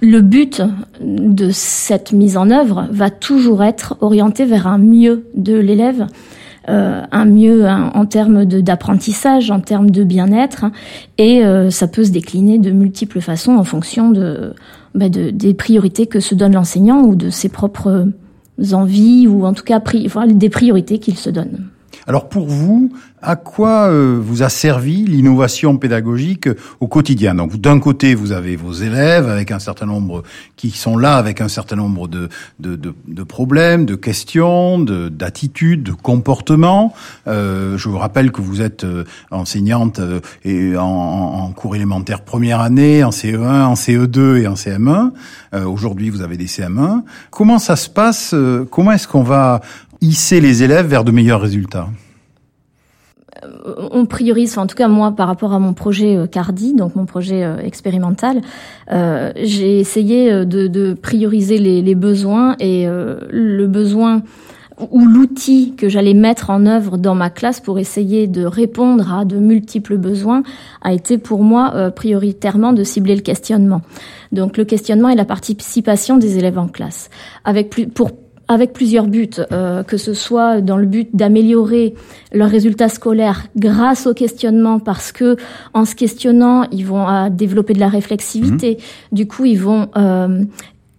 [0.00, 0.62] le but
[1.00, 6.06] de cette mise en œuvre va toujours être orienté vers un mieux de l'élève
[6.66, 10.72] un mieux en termes d'apprentissage, en termes de bien-être, hein,
[11.18, 14.12] et euh, ça peut se décliner de multiples façons en fonction
[14.94, 18.08] bah, de des priorités que se donne l'enseignant ou de ses propres
[18.72, 21.68] envies ou en tout cas des priorités qu'il se donne.
[22.06, 26.48] Alors pour vous, à quoi euh, vous a servi l'innovation pédagogique
[26.80, 27.34] au quotidien?
[27.34, 30.22] Donc d'un côté, vous avez vos élèves avec un certain nombre
[30.56, 32.28] qui sont là avec un certain nombre de,
[32.60, 36.94] de, de, de problèmes, de questions, d'attitudes, de, comportements.
[37.26, 42.22] Euh, je vous rappelle que vous êtes euh, enseignante euh, et en, en, cours élémentaire
[42.22, 45.12] première année, en CE1, en CE2 et en CM1.
[45.66, 47.02] Aujourd'hui, vous avez des CM1.
[47.30, 48.34] Comment ça se passe?
[48.72, 49.60] Comment est-ce qu'on va
[50.04, 51.88] hisser les élèves vers de meilleurs résultats
[53.44, 56.94] euh, on priorise, en tout cas moi par rapport à mon projet euh, Cardi, donc
[56.96, 58.40] mon projet euh, expérimental,
[59.36, 64.22] j'ai essayé de, prioriser les, besoins et le besoin
[64.90, 69.24] ou l'outil que j'allais mettre en œuvre dans ma classe pour essayer de répondre à
[69.24, 70.42] de multiples besoins
[70.82, 73.82] a été pour moi prioritairement de cibler le questionnement.
[74.32, 77.10] Donc le questionnement et la participation des élèves en classe,
[77.44, 78.10] avec plus, pour
[78.48, 81.94] avec plusieurs buts, euh, que ce soit dans le but d'améliorer
[82.32, 85.36] leurs résultats scolaires grâce au questionnement, parce que
[85.72, 88.78] en se questionnant, ils vont euh, développer de la réflexivité.
[88.78, 89.14] Mmh.
[89.14, 90.44] Du coup, ils vont euh,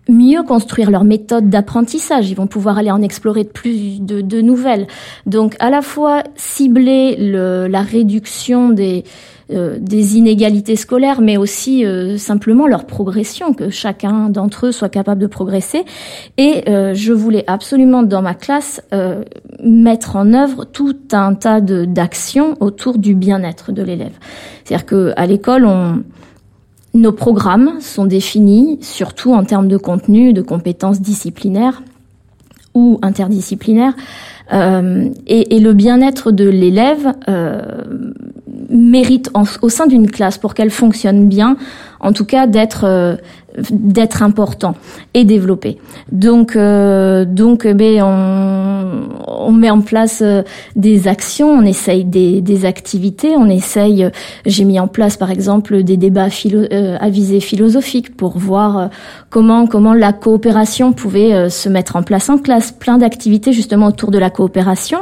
[0.10, 2.30] mieux construire leur méthode d'apprentissage.
[2.30, 4.88] Ils vont pouvoir aller en explorer de plus de, de nouvelles.
[5.26, 9.04] Donc, à la fois cibler le, la réduction des
[9.52, 14.90] euh, des inégalités scolaires, mais aussi euh, simplement leur progression, que chacun d'entre eux soit
[14.90, 15.86] capable de progresser.
[16.38, 18.82] Et euh, je voulais absolument dans ma classe
[19.64, 24.14] mettre en œuvre tout un tas d'actions autour du bien-être de l'élève.
[24.64, 26.04] C'est-à-dire que à l'école, on
[26.96, 31.84] nos programmes sont définis surtout en termes de contenu, de compétences disciplinaires
[32.74, 33.94] ou interdisciplinaires.
[34.54, 37.82] Euh, et, et, le bien-être de l'élève euh,
[38.70, 41.58] mérite au sein d'une classe pour qu'elle fonctionne bien,
[42.00, 43.16] en tout cas d'être euh,
[43.72, 44.76] d'être important
[45.14, 45.78] et développé.
[46.12, 48.75] Donc euh, donc ben on,
[49.28, 50.44] on met en place euh,
[50.76, 54.10] des actions, on essaye des, des activités, on essaye.
[54.46, 58.90] J'ai mis en place par exemple des débats philo, à visée philosophique pour voir
[59.30, 62.72] comment comment la coopération pouvait se mettre en place en classe.
[62.72, 65.00] Plein d'activités justement autour de la coopération,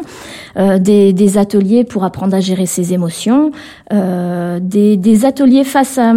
[0.56, 3.52] des, des ateliers pour apprendre à gérer ses émotions,
[3.92, 6.14] des, des ateliers face à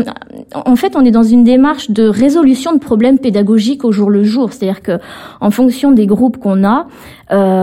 [0.54, 4.24] en fait, on est dans une démarche de résolution de problèmes pédagogiques au jour le
[4.24, 4.52] jour.
[4.52, 4.98] C'est-à-dire que,
[5.40, 6.86] en fonction des groupes qu'on a,
[7.32, 7.55] euh,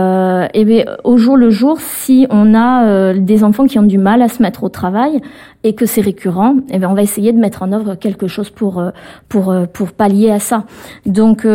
[0.54, 3.98] et eh au jour le jour, si on a euh, des enfants qui ont du
[3.98, 5.20] mal à se mettre au travail
[5.62, 8.50] et que c'est récurrent, et eh on va essayer de mettre en œuvre quelque chose
[8.50, 8.90] pour euh,
[9.28, 10.64] pour euh, pour pallier à ça.
[11.06, 11.46] Donc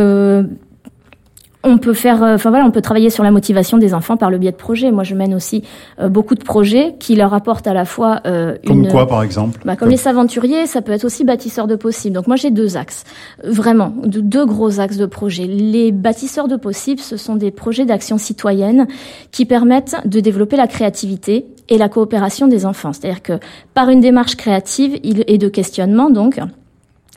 [1.64, 4.30] on peut faire, euh, enfin voilà, on peut travailler sur la motivation des enfants par
[4.30, 4.92] le biais de projets.
[4.92, 5.64] Moi, je mène aussi
[6.00, 9.60] euh, beaucoup de projets qui leur apportent à la fois euh, comme quoi, par exemple
[9.66, 12.16] bah, Comme les aventuriers, ça peut être aussi bâtisseurs de possibles.
[12.16, 13.04] Donc moi, j'ai deux axes,
[13.44, 15.48] vraiment, deux gros axes de projets.
[15.48, 18.88] Les bâtisseurs de possibles, ce sont des projets d'action citoyenne
[19.32, 22.94] qui permettent de développer la créativité et la coopération des enfants.
[22.94, 23.34] C'est-à-dire que
[23.74, 26.40] par une démarche créative et de questionnement, donc,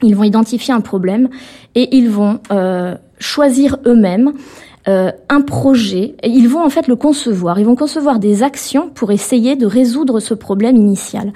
[0.02, 1.28] ils vont identifier un problème
[1.74, 4.32] et ils vont euh, choisir eux-mêmes
[4.88, 6.16] euh, un projet.
[6.22, 7.58] Et ils vont en fait le concevoir.
[7.60, 11.32] Ils vont concevoir des actions pour essayer de résoudre ce problème initial.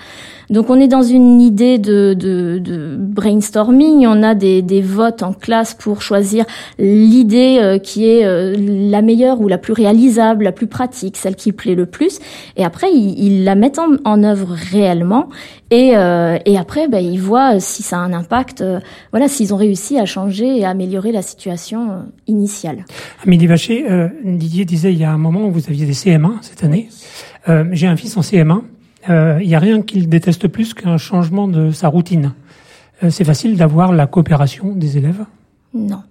[0.51, 5.23] Donc on est dans une idée de, de, de brainstorming, on a des, des, votes
[5.23, 6.45] en classe pour choisir
[6.79, 11.35] l'idée euh, qui est euh, la meilleure ou la plus réalisable, la plus pratique, celle
[11.35, 12.21] qui plaît le plus.
[12.57, 15.29] Et après, ils, la mettent en, en, œuvre réellement.
[15.71, 18.63] Et, euh, et après, ben, ils voient si ça a un impact,
[19.11, 22.85] voilà, s'ils ont réussi à changer et à améliorer la situation initiale.
[23.25, 23.85] Amélie Vacher,
[24.25, 26.89] Didier disait il y a un moment, vous aviez des CM1 cette année.
[27.73, 28.63] J'ai un fils en CM1
[29.09, 32.33] il euh, n'y a rien qu'il déteste plus qu'un changement de sa routine.
[33.03, 35.25] Euh, c'est facile d'avoir la coopération des élèves
[35.75, 36.03] Non.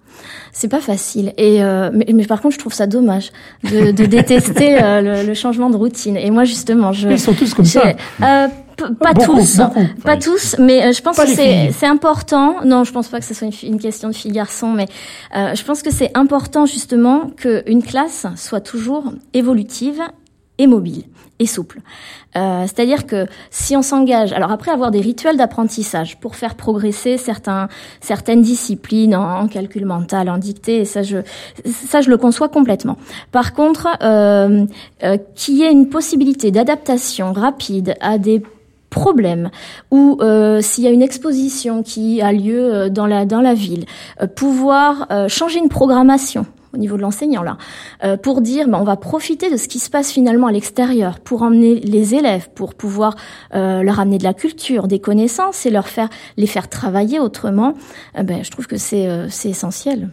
[0.52, 1.34] C'est pas facile.
[1.36, 3.32] Et euh, mais, par contre, je trouve ça dommage
[3.64, 6.16] de, de détester le, le, changement de routine.
[6.16, 7.10] Et moi, justement, je.
[7.10, 7.92] Ils sont tous comme ça.
[8.18, 9.60] Pas tous,
[10.04, 12.56] pas tous, mais je pense que c'est c'est important.
[12.64, 14.86] Non, je pense pas que ce soit une, une question de fille garçon, mais
[15.34, 20.02] je pense que c'est important justement qu'une classe soit toujours évolutive
[20.58, 21.04] et mobile
[21.38, 21.80] et souple.
[22.36, 27.18] Euh, C'est-à-dire que si on s'engage, alors après avoir des rituels d'apprentissage pour faire progresser
[27.18, 27.68] certains,
[28.00, 31.18] certaines disciplines en, calcul mental, en dictée, ça je,
[31.66, 32.96] ça je le conçois complètement.
[33.32, 34.64] Par contre, euh,
[35.04, 38.42] euh, qu'il y une possibilité d'adaptation rapide à des
[38.96, 39.50] problèmes
[39.90, 43.54] ou euh, s'il y a une exposition qui a lieu euh, dans la dans la
[43.54, 43.84] ville,
[44.22, 47.56] euh, pouvoir euh, changer une programmation au niveau de l'enseignant là,
[48.04, 51.18] euh, pour dire ben, on va profiter de ce qui se passe finalement à l'extérieur
[51.20, 53.16] pour emmener les élèves, pour pouvoir
[53.54, 57.74] euh, leur amener de la culture, des connaissances et leur faire les faire travailler autrement.
[58.18, 60.10] Euh, ben, je trouve que c'est c'est essentiel.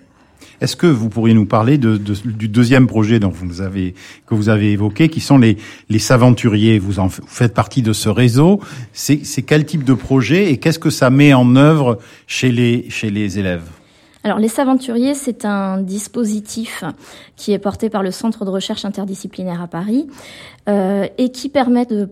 [0.62, 3.95] Est-ce que vous pourriez nous parler de, de, du deuxième projet dont vous avez,
[4.28, 5.58] que vous avez évoqué, qui sont les,
[5.89, 8.62] les saventuriers vous, en, vous faites partie de ce réseau.
[8.93, 13.10] C'est quel type de projet et qu'est-ce que ça met en œuvre chez les, chez
[13.10, 13.63] les élèves?
[14.23, 16.86] Alors, les Saventuriers, c'est un dispositif
[17.36, 20.07] qui est porté par le Centre de recherche interdisciplinaire à Paris
[20.69, 22.07] euh, et qui permet de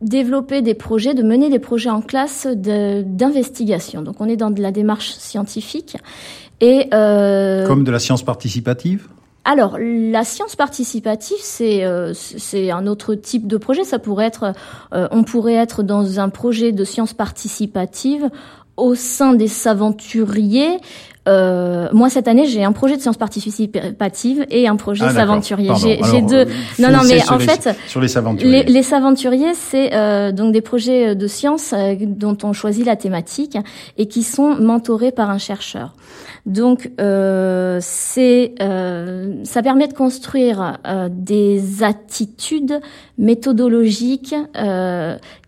[0.00, 4.00] développer des projets, de mener des projets en classe d'investigation.
[4.00, 5.98] Donc, on est dans de la démarche scientifique
[6.60, 9.08] et euh, comme de la science participative?
[9.44, 13.84] Alors, la science participative, c'est euh, c'est un autre type de projet.
[13.84, 14.52] Ça pourrait être,
[14.92, 18.28] euh, on pourrait être dans un projet de science participative
[18.76, 20.78] au sein des Saventuriers,
[21.28, 25.72] euh, moi cette année j'ai un projet de sciences participative et un projet ah, s'aventurier.
[25.76, 26.36] J'ai deux.
[26.36, 26.44] Euh,
[26.78, 28.62] non non mais en fait sur les saventuriers.
[28.62, 33.58] Les, saventuriers c'est euh, donc des projets de sciences euh, dont on choisit la thématique
[33.98, 35.94] et qui sont mentorés par un chercheur.
[36.44, 40.78] Donc euh, c'est ça permet de construire
[41.10, 42.80] des attitudes
[43.18, 44.34] méthodologiques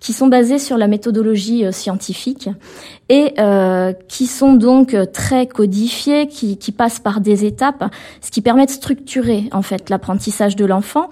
[0.00, 2.48] qui sont basées sur la méthodologie scientifique
[3.08, 3.34] et
[4.08, 7.84] qui sont donc très codifié, qui, qui passe par des étapes,
[8.20, 11.08] ce qui permet de structurer en fait l'apprentissage de l'enfant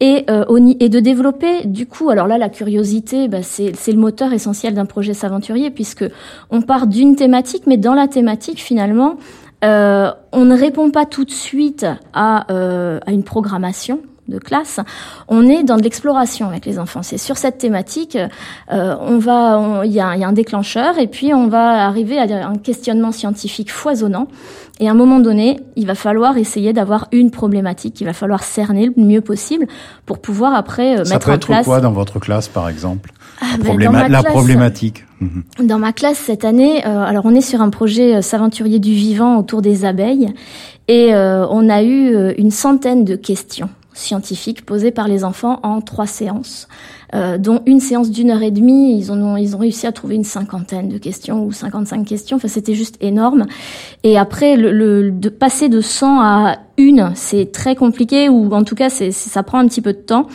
[0.00, 2.10] et, euh, et de développer du coup.
[2.10, 6.04] Alors là, la curiosité, bah, c'est le moteur essentiel d'un projet s'aventurier puisque
[6.50, 9.16] on part d'une thématique, mais dans la thématique finalement.
[9.64, 14.80] Euh, on ne répond pas tout de suite à, euh, à une programmation, de classe,
[15.28, 17.02] on est dans de l'exploration avec les enfants.
[17.02, 18.16] C'est sur cette thématique,
[18.72, 22.18] euh, on va, il y, a, y, a un déclencheur et puis on va arriver
[22.18, 24.28] à un questionnement scientifique foisonnant.
[24.80, 28.44] Et à un moment donné, il va falloir essayer d'avoir une problématique, il va falloir
[28.44, 29.66] cerner le mieux possible
[30.06, 31.64] pour pouvoir après euh, Ça mettre peut en être place.
[31.64, 33.10] quoi dans votre classe, par exemple?
[33.40, 35.04] Ah, la, probléma- classe- problématique.
[35.20, 35.66] Mhm.
[35.66, 38.92] Dans ma classe cette année, euh, alors on est sur un projet euh, s'aventurier du
[38.92, 40.32] vivant autour des abeilles
[40.86, 45.58] et euh, on a eu euh, une centaine de questions scientifiques posées par les enfants
[45.62, 46.68] en trois séances,
[47.14, 48.96] euh, dont une séance d'une heure et demie.
[48.96, 52.36] Ils ont, ils ont réussi à trouver une cinquantaine de questions ou 55 questions.
[52.36, 53.46] Enfin, c'était juste énorme.
[54.04, 58.76] Et après, le, de passer de 100 à une, c'est très compliqué ou en tout
[58.76, 60.28] cas, c'est, ça prend un petit peu de temps.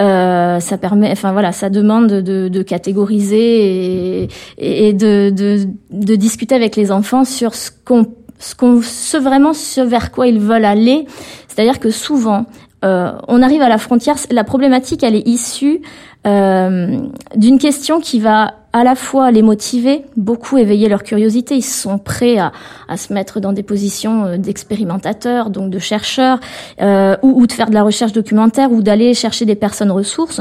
[0.00, 7.24] Euh, ça permet, enfin voilà, ça demande de, catégoriser et, de, discuter avec les enfants
[7.24, 8.06] sur ce qu'on,
[8.38, 11.06] ce qu'on, ce vraiment ce vers quoi ils veulent aller.
[11.48, 12.46] C'est-à-dire que souvent,
[12.82, 14.16] on arrive à la frontière.
[14.30, 15.80] La problématique, elle est issue
[16.24, 21.56] d'une question qui va à la fois les motiver, beaucoup éveiller leur curiosité.
[21.56, 22.52] Ils sont prêts à,
[22.88, 26.38] à se mettre dans des positions euh, d'expérimentateurs, donc de chercheurs,
[26.80, 30.40] euh, ou, ou, de faire de la recherche documentaire, ou d'aller chercher des personnes ressources.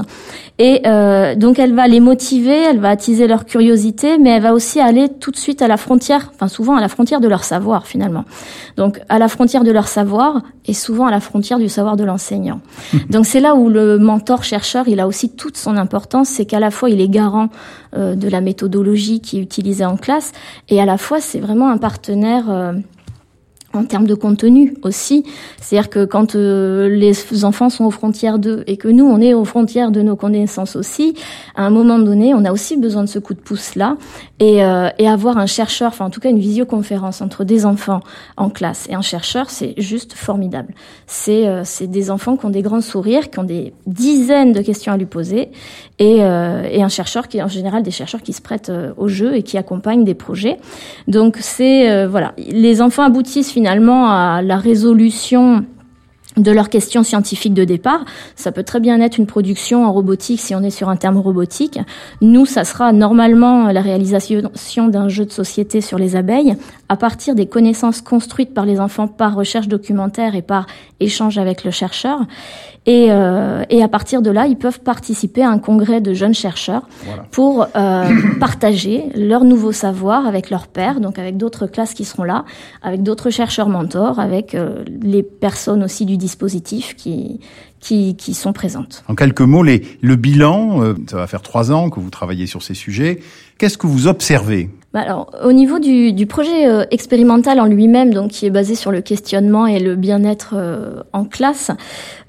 [0.60, 4.54] Et euh, donc elle va les motiver, elle va attiser leur curiosité, mais elle va
[4.54, 7.44] aussi aller tout de suite à la frontière, enfin souvent à la frontière de leur
[7.44, 8.26] savoir finalement.
[8.78, 12.04] Donc à la frontière de leur savoir et souvent à la frontière du savoir de
[12.04, 12.60] l'enseignant.
[13.10, 16.60] donc c'est là où le mentor chercheur, il a aussi toute son importance, c'est qu'à
[16.60, 17.50] la fois il est garant
[17.96, 20.32] euh, de la méthodologie qui est utilisée en classe,
[20.70, 22.74] et à la fois c'est vraiment un partenaire euh,
[23.74, 25.24] en termes de contenu aussi.
[25.62, 29.34] C'est-à-dire que quand euh, les enfants sont aux frontières d'eux et que nous, on est
[29.34, 31.14] aux frontières de nos connaissances aussi,
[31.56, 33.98] à un moment donné, on a aussi besoin de ce coup de pouce-là
[34.40, 38.00] et, euh, et avoir un chercheur, enfin en tout cas une visioconférence entre des enfants
[38.38, 40.74] en classe et un chercheur, c'est juste formidable.
[41.06, 44.94] C'est euh, des enfants qui ont des grands sourires, qui ont des dizaines de questions
[44.94, 45.50] à lui poser
[46.00, 49.36] et, et un chercheur qui est en général des chercheurs qui se prêtent au jeu
[49.36, 50.58] et qui accompagnent des projets.
[51.08, 55.66] Donc c'est voilà, les enfants aboutissent finalement à la résolution
[56.38, 58.06] de leurs questions scientifiques de départ.
[58.38, 61.18] Ça peut très bien être une production en robotique si on est sur un terme
[61.18, 61.78] robotique.
[62.22, 66.56] Nous, ça sera normalement la réalisation d'un jeu de société sur les abeilles
[66.88, 70.66] à partir des connaissances construites par les enfants par recherche documentaire et par
[71.02, 72.22] échange avec le chercheur.
[72.90, 76.34] Et, euh, et, à partir de là, ils peuvent participer à un congrès de jeunes
[76.34, 77.22] chercheurs voilà.
[77.30, 82.24] pour euh, partager leur nouveau savoir avec leurs pairs, donc avec d'autres classes qui seront
[82.24, 82.46] là,
[82.82, 87.40] avec d'autres chercheurs mentors, avec euh, les personnes aussi du dispositif qui,
[87.80, 89.04] qui, qui, sont présentes.
[89.08, 92.64] En quelques mots, les, le bilan, ça va faire trois ans que vous travaillez sur
[92.64, 93.20] ces sujets.
[93.60, 94.68] Qu'est-ce que vous observez?
[94.94, 98.74] Bah alors, au niveau du, du projet euh, expérimental en lui-même, donc qui est basé
[98.74, 101.70] sur le questionnement et le bien-être euh, en classe,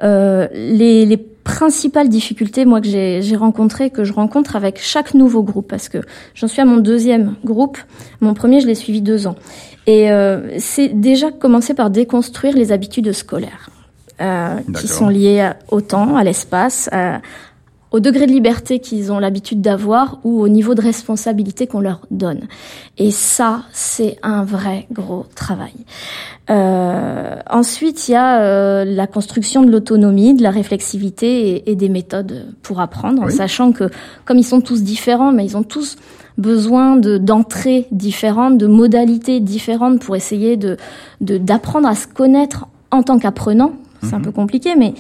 [0.03, 5.43] euh, les, les, principales difficultés, moi que j'ai rencontrées, que je rencontre avec chaque nouveau
[5.43, 5.99] groupe, parce que
[6.35, 7.79] j'en suis à mon deuxième groupe.
[8.21, 9.35] Mon premier, je l'ai suivi deux ans,
[9.87, 13.71] et euh, c'est déjà commencer par déconstruire les habitudes scolaires.
[14.21, 16.91] Euh, qui sont liées au temps, à l'espace,
[17.93, 22.01] au degré de liberté qu'ils ont l'habitude d'avoir ou au niveau de responsabilité qu'on leur
[22.11, 22.43] donne.
[22.99, 25.73] Et ça, c'est un vrai gros travail.
[26.51, 31.77] Euh, ensuite, il y a euh, la construction de l'autonomie, de la réflexivité et, et,
[31.77, 33.33] des méthodes pour apprendre, oui.
[33.33, 33.91] en sachant que
[34.25, 35.97] comme ils sont tous différents, mais ils ont tous
[36.39, 40.77] besoin de d'entrées différentes, de modalités différentes pour essayer de
[41.21, 44.95] d'apprendre à se connaître en tant qu'apprenant c'est un peu compliqué, mais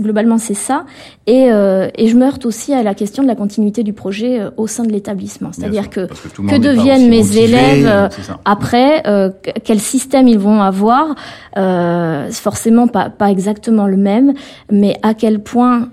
[0.00, 0.84] globalement c'est ça.
[1.26, 4.40] Et, euh, et, je me heurte aussi à la question de la continuité du projet
[4.40, 5.50] euh, au sein de l'établissement.
[5.52, 6.06] C'est-à-dire que que,
[6.42, 8.08] que deviennent mes élèves euh,
[8.44, 9.30] après, euh,
[9.64, 11.14] quel système ils vont avoir,
[11.56, 14.34] euh, forcément pas, pas exactement le même,
[14.70, 15.90] mais à quel point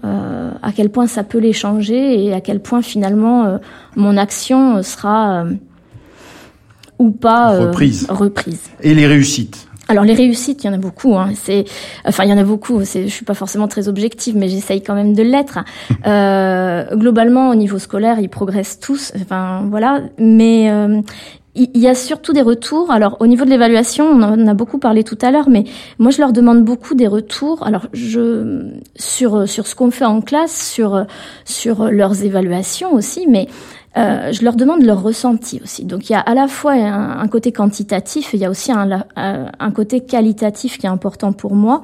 [0.62, 3.60] à quel point ça peut les changer et à quel point finalement
[3.96, 5.46] mon action sera
[6.98, 8.08] ou pas reprise.
[8.10, 8.62] reprise.
[8.82, 11.16] Et les réussites alors les réussites, il y en a beaucoup.
[11.18, 11.32] Hein.
[11.34, 11.66] C'est,
[12.06, 12.86] enfin, il y en a beaucoup.
[12.86, 15.60] C'est, je suis pas forcément très objective, mais j'essaye quand même de l'être.
[16.06, 19.12] euh, globalement, au niveau scolaire, ils progressent tous.
[19.20, 20.02] Enfin, voilà.
[20.20, 21.02] Mais euh,
[21.56, 22.92] il y a surtout des retours.
[22.92, 25.64] Alors, au niveau de l'évaluation, on en a beaucoup parlé tout à l'heure, mais
[25.98, 27.66] moi, je leur demande beaucoup des retours.
[27.66, 31.04] Alors, je sur sur ce qu'on fait en classe, sur
[31.46, 33.48] sur leurs évaluations aussi, mais
[33.98, 35.84] euh, je leur demande leur ressenti aussi.
[35.84, 38.50] Donc il y a à la fois un, un côté quantitatif, et il y a
[38.50, 41.84] aussi un, un, côté qualitatif qui est important pour moi.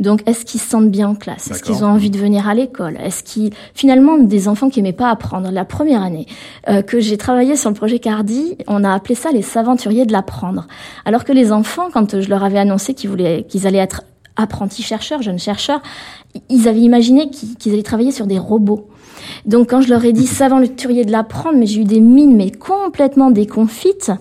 [0.00, 1.50] Donc est-ce qu'ils se sentent bien en classe?
[1.50, 2.96] Est-ce qu'ils ont envie de venir à l'école?
[3.02, 6.26] Est-ce qu'ils finalement des enfants qui n'aimaient pas apprendre la première année
[6.68, 10.12] euh, que j'ai travaillé sur le projet Cardi, on a appelé ça les saventuriers de
[10.12, 10.66] l'apprendre.
[11.04, 14.02] Alors que les enfants, quand je leur avais annoncé qu'ils voulaient qu'ils allaient être
[14.36, 15.82] apprentis chercheurs, jeunes chercheurs,
[16.48, 18.88] ils avaient imaginé qu'ils allaient travailler sur des robots.
[19.46, 22.50] Donc quand je leur ai dit saventurier de l'apprendre, mais j'ai eu des mines mais
[22.50, 24.12] complètement déconfites.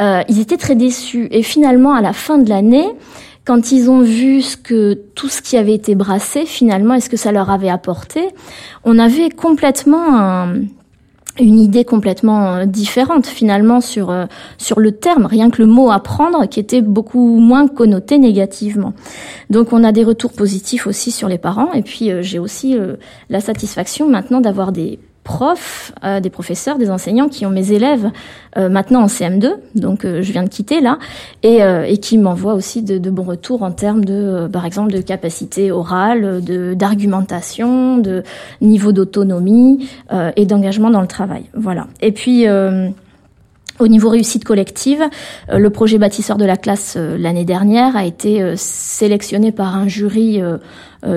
[0.00, 1.28] Euh, ils étaient très déçus.
[1.30, 2.86] Et finalement, à la fin de l'année,
[3.44, 7.08] quand ils ont vu ce que tout ce qui avait été brassé finalement et ce
[7.08, 8.28] que ça leur avait apporté,
[8.84, 10.54] on avait complètement un,
[11.38, 14.26] une idée complètement différente finalement sur euh,
[14.58, 18.92] sur le terme, rien que le mot apprendre qui était beaucoup moins connoté négativement.
[19.48, 22.76] Donc on a des retours positifs aussi sur les parents et puis euh, j'ai aussi
[22.76, 22.96] euh,
[23.30, 28.10] la satisfaction maintenant d'avoir des profs, euh, des professeurs, des enseignants qui ont mes élèves
[28.56, 30.98] euh, maintenant en CM2, donc euh, je viens de quitter là,
[31.42, 35.00] et, et qui m'envoient aussi de, de, bons retours en termes de, par exemple, de
[35.00, 38.22] capacité orale, de d'argumentation, de
[38.60, 39.88] niveau d'autonomie
[40.36, 41.44] et d'engagement dans le travail.
[41.54, 41.86] Voilà.
[42.00, 42.46] Et puis
[43.78, 45.02] au niveau réussite collective,
[45.52, 50.40] le projet bâtisseur de la classe l'année dernière a été sélectionné par un jury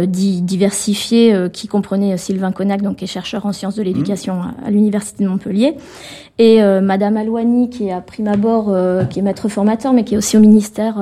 [0.07, 5.23] diversifié qui comprenait Sylvain Connac, donc qui est chercheur en sciences de l'éducation à, l'université
[5.23, 5.75] de Montpellier,
[6.37, 8.75] et Madame Alouani qui est à prime abord,
[9.09, 10.95] qui est maître formateur, mais qui est aussi au ministère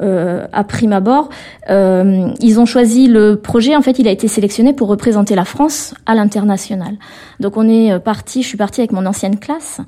[0.00, 1.28] à prime abord.
[1.68, 3.76] ils ont choisi le projet.
[3.76, 6.96] En fait, il a été sélectionné pour représenter la France à l'international.
[7.38, 9.80] Donc on est parti, je suis partie avec mon ancienne classe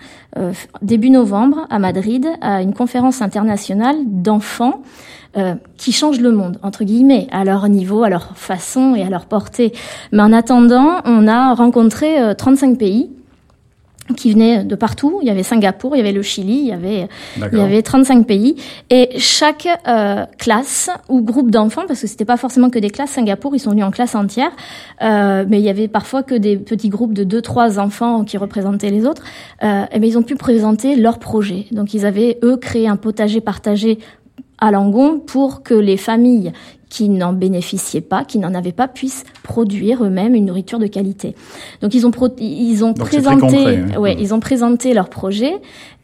[0.81, 4.83] début novembre à Madrid à une conférence internationale d'enfants
[5.37, 9.11] euh, qui changent le monde, entre guillemets, à leur niveau, à leur façon et à
[9.11, 9.72] leur portée.
[10.12, 13.11] Mais en attendant, on a rencontré 35 euh, pays
[14.16, 15.20] qui venaient de partout.
[15.22, 17.83] Il y avait Singapour, il y avait le Chili, il y avait, il y avait
[17.83, 18.57] 35 pays.
[18.91, 23.11] Et chaque euh, classe ou groupe d'enfants, parce que c'était pas forcément que des classes,
[23.11, 24.51] Singapour, ils sont venus en classe entière,
[25.03, 28.37] euh, mais il y avait parfois que des petits groupes de deux, trois enfants qui
[28.37, 29.22] représentaient les autres.
[29.62, 31.66] Euh, et bien, ils ont pu présenter leur projet.
[31.70, 33.99] Donc, ils avaient, eux, créé un potager partagé
[34.63, 36.53] à Langon pour que les familles
[36.89, 41.35] qui n'en bénéficiaient pas, qui n'en avaient pas, puissent produire eux-mêmes une nourriture de qualité.
[41.81, 43.99] Donc ils ont ils ont présenté, hein.
[43.99, 45.55] ouais, ils ont présenté leur projet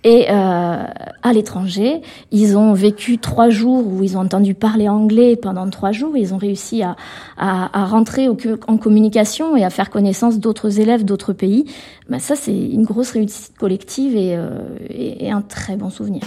[0.02, 0.84] et euh,
[1.22, 2.00] à l'étranger,
[2.32, 6.16] ils ont vécu trois jours où ils ont entendu parler anglais pendant trois jours.
[6.16, 6.96] Ils ont réussi à,
[7.36, 8.36] à, à rentrer au,
[8.66, 11.66] en communication et à faire connaissance d'autres élèves d'autres pays.
[12.08, 16.22] Ben ça, c'est une grosse réussite collective et, euh, et, et un très bon souvenir.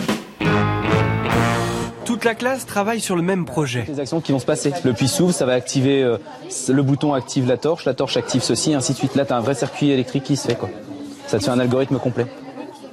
[2.11, 3.85] Toute la classe travaille sur le même projet.
[3.87, 4.73] Les actions qui vont se passer.
[4.83, 6.17] Le puits s'ouvre, ça va activer, euh,
[6.67, 9.15] le bouton active la torche, la torche active ceci, ainsi de suite.
[9.15, 10.55] Là, tu as un vrai circuit électrique qui se fait.
[10.55, 10.69] Quoi.
[11.27, 12.25] Ça te fait un algorithme complet.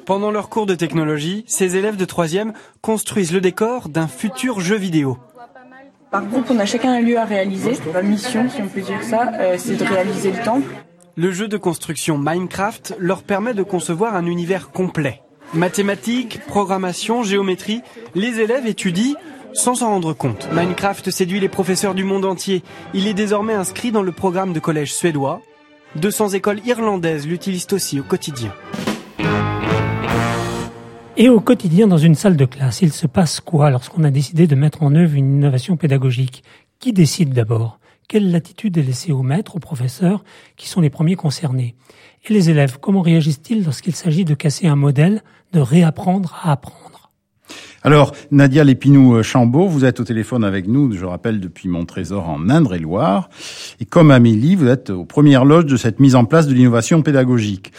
[0.07, 4.77] Pendant leur cours de technologie, ces élèves de 3e construisent le décor d'un futur jeu
[4.77, 5.19] vidéo.
[6.13, 7.73] Par groupe, on a chacun un lieu à réaliser.
[7.93, 10.73] La mission, si on peut dire ça, euh, c'est de réaliser le temple.
[11.17, 15.23] Le jeu de construction Minecraft leur permet de concevoir un univers complet.
[15.55, 17.81] Mathématiques, programmation, géométrie,
[18.15, 19.15] les élèves étudient
[19.55, 20.47] sans s'en rendre compte.
[20.53, 22.63] Minecraft séduit les professeurs du monde entier.
[22.93, 25.41] Il est désormais inscrit dans le programme de collège suédois.
[25.97, 28.53] 200 écoles irlandaises l'utilisent aussi au quotidien.
[31.17, 34.47] Et au quotidien, dans une salle de classe, il se passe quoi lorsqu'on a décidé
[34.47, 36.45] de mettre en œuvre une innovation pédagogique?
[36.79, 37.81] Qui décide d'abord?
[38.09, 40.25] Quelle latitude est laissée aux maîtres, aux professeurs,
[40.57, 41.75] qui sont les premiers concernés
[42.27, 47.11] Et les élèves, comment réagissent-ils lorsqu'il s'agit de casser un modèle de réapprendre à apprendre?
[47.83, 52.49] Alors, Nadia Lépinou-Chambaud, vous êtes au téléphone avec nous, je rappelle, depuis mon trésor en
[52.49, 53.29] Indre-et-Loire.
[53.79, 57.03] Et comme Amélie, vous êtes aux premières loges de cette mise en place de l'innovation
[57.03, 57.73] pédagogique.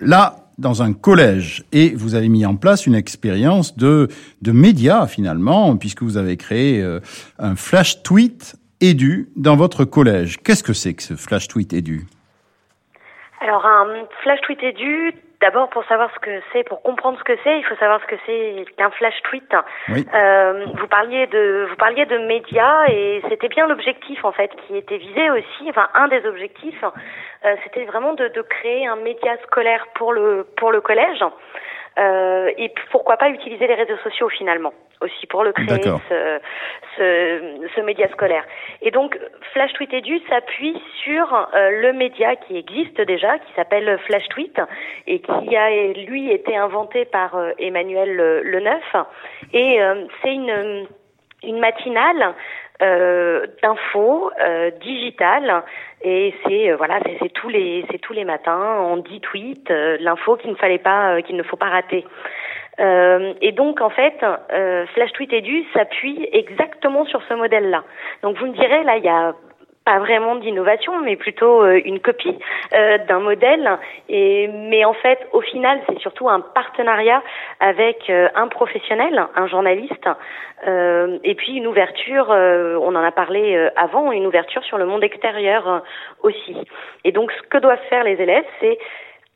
[0.00, 4.08] Là, dans un collège, et vous avez mis en place une expérience de,
[4.42, 6.98] de médias, finalement, puisque vous avez créé euh,
[7.38, 10.38] un flash tweet édu dans votre collège.
[10.42, 12.06] Qu'est-ce que c'est que ce flash tweet édu
[13.42, 13.86] alors un
[14.22, 17.64] flash tweet édu, D'abord, pour savoir ce que c'est, pour comprendre ce que c'est, il
[17.64, 19.54] faut savoir ce que c'est qu'un flash tweet.
[19.88, 24.76] Euh, vous parliez de, vous parliez de médias et c'était bien l'objectif en fait qui
[24.76, 25.70] était visé aussi.
[25.70, 30.46] Enfin, un des objectifs, euh, c'était vraiment de, de, créer un média scolaire pour le
[30.58, 31.24] pour le collège.
[31.98, 36.40] Euh, et pourquoi pas utiliser les réseaux sociaux finalement aussi pour le créer ce,
[36.96, 38.44] ce, ce, média scolaire.
[38.82, 39.18] Et donc
[39.52, 44.60] Flash Tweet Edu s'appuie sur euh, le média qui existe déjà, qui s'appelle Flash Tweet
[45.06, 48.14] et qui a lui été inventé par euh, Emmanuel
[48.44, 48.96] Le Neuf.
[49.52, 50.86] Et euh, c'est une
[51.42, 52.34] une matinale
[52.82, 55.62] euh, d'infos euh, digitales
[56.02, 59.96] et c'est euh, voilà c'est tous les c'est tous les matins on dit tweet euh,
[60.00, 62.04] l'info qu'il ne fallait pas qu'il ne faut pas rater.
[63.42, 64.24] Et donc en fait
[64.94, 67.84] Flash Tweet Edu s'appuie exactement sur ce modèle là
[68.22, 69.34] donc vous me direz là il y a
[69.90, 72.36] pas vraiment d'innovation, mais plutôt euh, une copie
[72.72, 73.68] euh, d'un modèle.
[74.08, 77.22] Et mais en fait, au final, c'est surtout un partenariat
[77.58, 80.08] avec euh, un professionnel, un journaliste,
[81.24, 82.28] et puis une ouverture.
[82.28, 85.82] on en a parlé avant, une ouverture sur le monde extérieur
[86.22, 86.54] aussi.
[87.04, 88.76] Et donc, ce que doivent faire les élèves, c'est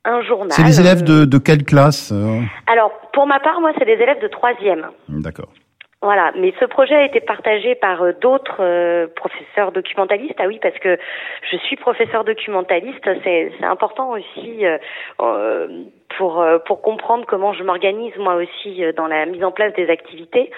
[0.04, 0.52] un journal.
[0.52, 2.12] C'est les élèves de, de quelle classe
[2.66, 4.86] Alors, pour ma part, moi, c'est des élèves de troisième.
[5.08, 5.48] D'accord.
[6.04, 10.34] Voilà, mais ce projet a été partagé par euh, d'autres euh, professeurs documentalistes.
[10.36, 10.98] Ah oui, parce que
[11.50, 15.66] je suis professeur documentaliste, c'est important aussi euh,
[16.18, 20.50] pour pour comprendre comment je m'organise moi aussi dans la mise en place des activités.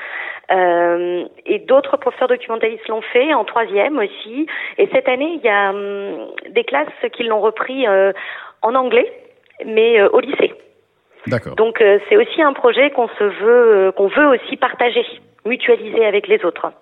[0.51, 4.49] et d'autres professeurs documentalistes l'ont fait en troisième aussi.
[4.79, 9.13] Et cette année, il y a hum, des classes qui l'ont repris en anglais,
[9.65, 10.53] mais au lycée.
[11.29, 11.55] D'accord.
[11.55, 15.07] Donc c'est aussi un projet qu'on se veut qu'on veut aussi partager
[15.47, 16.73] mutualiser avec les autres.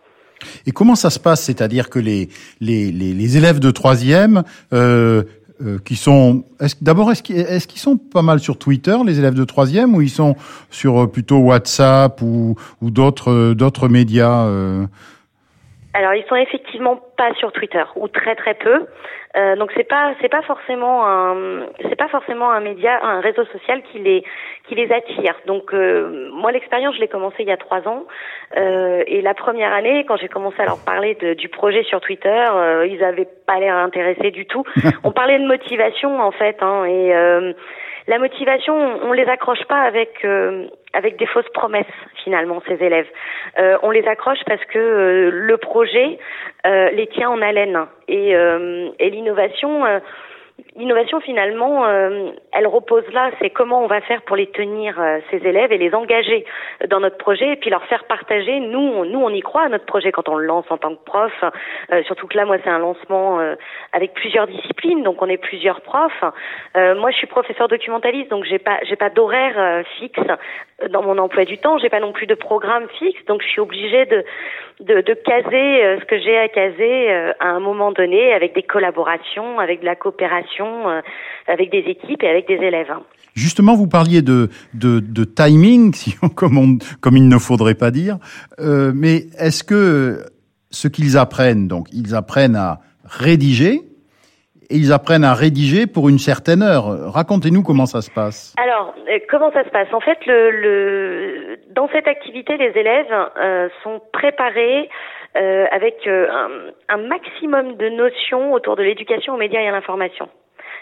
[0.67, 1.43] Et comment ça se passe?
[1.43, 2.29] C'est-à-dire que les,
[2.61, 4.43] les, les, élèves de troisième
[4.73, 5.23] euh,
[5.63, 6.45] euh, qui sont
[6.83, 10.11] d'abord est-ce qu'ils est sont pas mal sur Twitter les élèves de troisième ou ils
[10.11, 10.35] sont
[10.71, 14.43] sur euh, plutôt WhatsApp ou, ou d'autres d'autres médias
[15.95, 18.87] Alors ils sont effectivement pas sur Twitter ou très très peu.
[19.37, 23.45] Euh, donc c'est pas c'est pas forcément un c'est pas forcément un média un réseau
[23.47, 24.25] social qui les
[24.69, 25.35] qui les attire.
[25.47, 28.05] Donc euh, moi l'expérience je l'ai commencé il y a trois ans
[28.57, 32.01] euh, et la première année quand j'ai commencé à leur parler de, du projet sur
[32.01, 34.65] Twitter euh, ils avaient pas l'air intéressés du tout.
[35.05, 37.53] On parlait de motivation en fait hein, et euh,
[38.07, 41.87] la motivation, on les accroche pas avec euh, avec des fausses promesses
[42.23, 43.09] finalement ces élèves.
[43.59, 46.19] Euh, on les accroche parce que euh, le projet
[46.65, 49.85] les tient en haleine et, et l'innovation
[50.77, 55.19] L'innovation, finalement, euh, elle repose là, c'est comment on va faire pour les tenir, euh,
[55.31, 56.45] ces élèves, et les engager
[56.89, 58.59] dans notre projet, et puis leur faire partager.
[58.59, 60.95] Nous, on, nous, on y croit à notre projet quand on le lance en tant
[60.97, 61.33] que prof.
[61.93, 63.41] Euh, surtout que là, moi, c'est un lancement
[63.93, 66.25] avec plusieurs disciplines, donc on est plusieurs profs.
[66.75, 70.19] moi, je suis professeur documentaliste, donc j'ai pas, j'ai pas d'horaire fixe
[70.91, 71.79] dans mon emploi du temps.
[71.79, 74.25] J'ai pas non plus de programme fixe, donc je suis obligée de,
[74.81, 77.11] de, de caser ce que j'ai à caser
[77.41, 81.01] à un moment donné, avec des collaborations, avec de la coopération euh,
[81.47, 82.93] avec des équipes et avec des élèves.
[83.35, 87.91] Justement, vous parliez de, de, de timing, si comme, on, comme il ne faudrait pas
[87.91, 88.19] dire,
[88.61, 90.25] euh, mais est-ce que
[90.71, 93.83] ce qu'ils apprennent, donc ils apprennent à rédiger,
[94.71, 97.13] et ils apprennent à rédiger pour une certaine heure.
[97.13, 98.55] Racontez-nous comment ça se passe.
[98.57, 99.93] Alors, euh, comment ça se passe?
[99.93, 104.89] En fait, le, le, dans cette activité, les élèves euh, sont préparés
[105.37, 109.73] euh, avec euh, un, un, maximum de notions autour de l'éducation aux médias et à
[109.73, 110.29] l'information.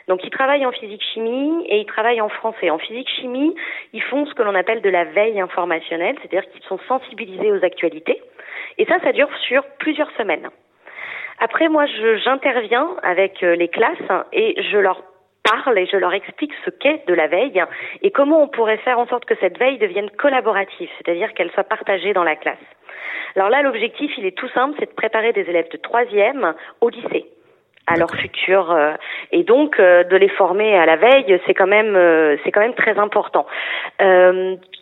[0.08, 2.70] Donc ils travaillent en physique-chimie et ils travaillent en français.
[2.70, 3.54] En physique-chimie,
[3.92, 7.64] ils font ce que l'on appelle de la veille informationnelle, c'est-à-dire qu'ils sont sensibilisés aux
[7.64, 8.20] actualités.
[8.78, 10.48] Et ça, ça dure sur plusieurs semaines.
[11.44, 11.86] Après, moi,
[12.24, 13.98] j'interviens avec euh, les classes
[14.32, 15.02] et je leur
[15.42, 17.60] parle et je leur explique ce qu'est de la veille
[18.00, 21.64] et comment on pourrait faire en sorte que cette veille devienne collaborative, c'est-à-dire qu'elle soit
[21.64, 22.62] partagée dans la classe.
[23.34, 26.90] Alors là, l'objectif, il est tout simple, c'est de préparer des élèves de troisième au
[26.90, 27.26] lycée
[27.88, 28.92] à leur futur euh,
[29.32, 32.60] et donc euh, de les former à la veille c'est quand même euh, c'est quand
[32.60, 33.44] même très important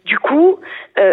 [0.04, 0.58] du coup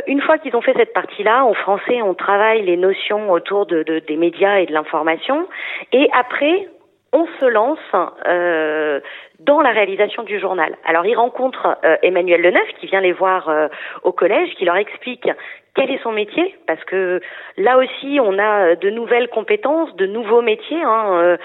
[0.07, 3.65] une fois qu'ils ont fait cette partie là en français on travaille les notions autour
[3.65, 5.47] de, de des médias et de l'information.
[5.91, 6.67] Et après
[7.13, 7.79] on se lance
[8.27, 8.99] euh,
[9.39, 10.75] dans la réalisation du journal.
[10.85, 13.67] Alors ils rencontrent euh, Emmanuel Leneuf qui vient les voir euh,
[14.03, 15.29] au collège, qui leur explique
[15.75, 17.21] quel est son métier, parce que
[17.55, 20.81] là aussi on a de nouvelles compétences, de nouveaux métiers.
[20.81, 21.37] Hein,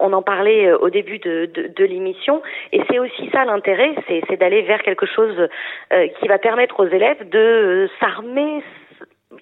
[0.00, 4.36] on en parlait au début de, de, de l'émission, et c'est aussi ça l'intérêt, c'est
[4.40, 5.48] d'aller vers quelque chose
[6.18, 8.64] qui va permettre aux élèves de s'armer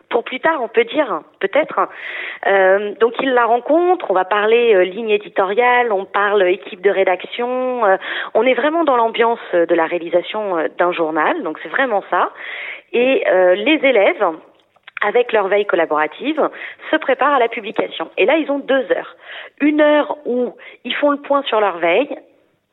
[0.09, 1.88] pour plus tard, on peut dire, peut-être.
[2.47, 6.90] Euh, donc il la rencontre, on va parler euh, ligne éditoriale, on parle équipe de
[6.90, 7.97] rédaction, euh,
[8.34, 12.30] on est vraiment dans l'ambiance de la réalisation euh, d'un journal, donc c'est vraiment ça.
[12.93, 13.24] Et
[13.55, 14.22] les élèves,
[15.01, 16.51] avec leur veille collaborative,
[16.90, 18.11] se préparent à la publication.
[18.18, 19.16] Et là, ils ont deux heures.
[19.62, 22.14] Une heure où ils font le point sur leur veille,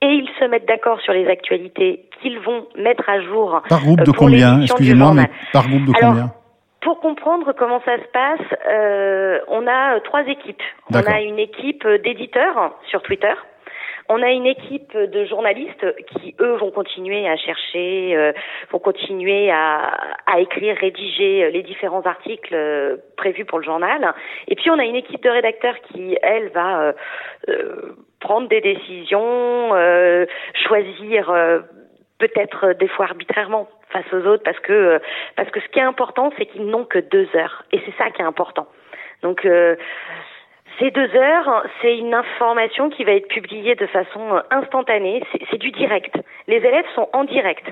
[0.01, 3.61] et ils se mettent d'accord sur les actualités qu'ils vont mettre à jour.
[3.67, 4.61] Par groupe de combien?
[4.61, 6.31] Excusez-moi, mais par groupe de combien?
[6.81, 10.61] Pour comprendre comment ça se passe, euh, on a euh, trois équipes.
[10.93, 13.33] On a une équipe d'éditeurs sur Twitter.
[14.11, 18.31] On a une équipe de journalistes qui, eux, vont continuer à chercher, euh,
[18.71, 19.91] vont continuer à,
[20.25, 22.55] à, écrire, rédiger les différents articles
[23.17, 24.13] prévus pour le journal.
[24.47, 26.93] Et puis, on a une équipe de rédacteurs qui, elle, va
[28.19, 29.69] prendre des décisions,
[30.65, 31.31] choisir
[32.19, 34.99] peut-être des fois arbitrairement face aux autres parce que euh,
[35.35, 38.11] parce que ce qui est important c'est qu'ils n'ont que deux heures et c'est ça
[38.11, 38.67] qui est important.
[39.23, 39.75] Donc euh,
[40.79, 45.21] ces deux heures, c'est une information qui va être publiée de façon euh, instantanée.
[45.51, 46.15] C'est du direct.
[46.47, 47.65] Les élèves sont en direct.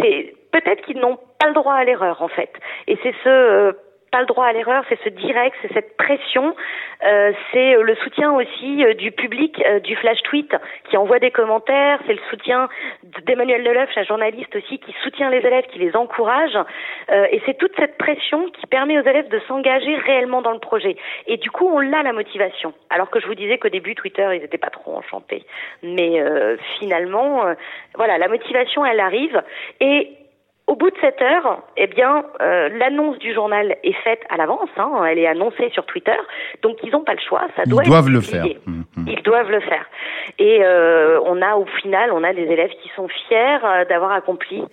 [0.00, 2.50] C'est peut-être qu'ils n'ont pas le droit à l'erreur en fait.
[2.86, 3.76] Et c'est ce
[4.14, 6.54] pas le droit à l'erreur, c'est ce direct, c'est cette pression,
[7.04, 10.54] euh, c'est le soutien aussi euh, du public euh, du flash tweet
[10.88, 12.68] qui envoie des commentaires, c'est le soutien
[13.26, 16.56] d'Emmanuel Leleuf, la journaliste aussi, qui soutient les élèves, qui les encourage,
[17.10, 20.96] et c'est toute cette pression qui permet aux élèves de s'engager réellement dans le projet.
[21.26, 22.72] Et du coup, on l'a la motivation.
[22.90, 25.44] Alors que je vous disais qu'au début, Twitter, ils n'étaient pas trop enchantés,
[25.82, 26.22] mais
[26.78, 27.42] finalement,
[27.96, 29.42] voilà, la motivation, elle arrive
[29.80, 30.08] et
[30.66, 34.70] au bout de cette heure, eh bien, euh, l'annonce du journal est faite à l'avance.
[34.76, 36.16] Hein, elle est annoncée sur Twitter,
[36.62, 37.42] donc ils n'ont pas le choix.
[37.56, 38.44] Ça doit ils doivent le faire.
[38.44, 39.08] Mmh, mmh.
[39.08, 39.86] Ils doivent le faire.
[40.38, 44.12] Et euh, on a au final, on a des élèves qui sont fiers euh, d'avoir
[44.12, 44.64] accompli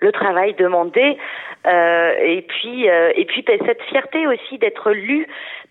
[0.00, 1.16] le travail demandé.
[1.64, 5.26] et puis, et puis cette fierté aussi d'être lu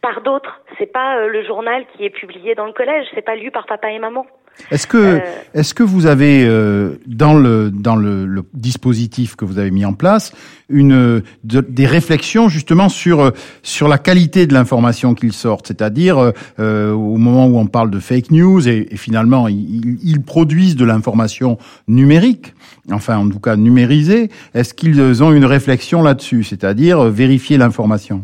[0.05, 0.61] par d'autres.
[0.78, 3.65] C'est pas euh, le journal qui est publié dans le collège, c'est pas lu par
[3.65, 4.28] papa et maman.
[4.72, 5.20] Est-ce que, euh,
[5.53, 9.86] est-ce que vous avez euh, dans le dans le, le, dispositif que vous avez mis
[9.86, 10.34] en place
[10.70, 13.32] une de, des réflexions justement sur
[13.62, 17.99] sur la qualité de l'information qu'ils sortent, c'est-à-dire euh, au moment où on parle de
[17.99, 22.53] fake news et, et finalement ils, ils, produisent de l'information numérique,
[22.91, 24.30] enfin en tout cas numérisée.
[24.56, 28.24] Est-ce qu'ils ont une réflexion là-dessus, c'est-à-dire vérifier l'information.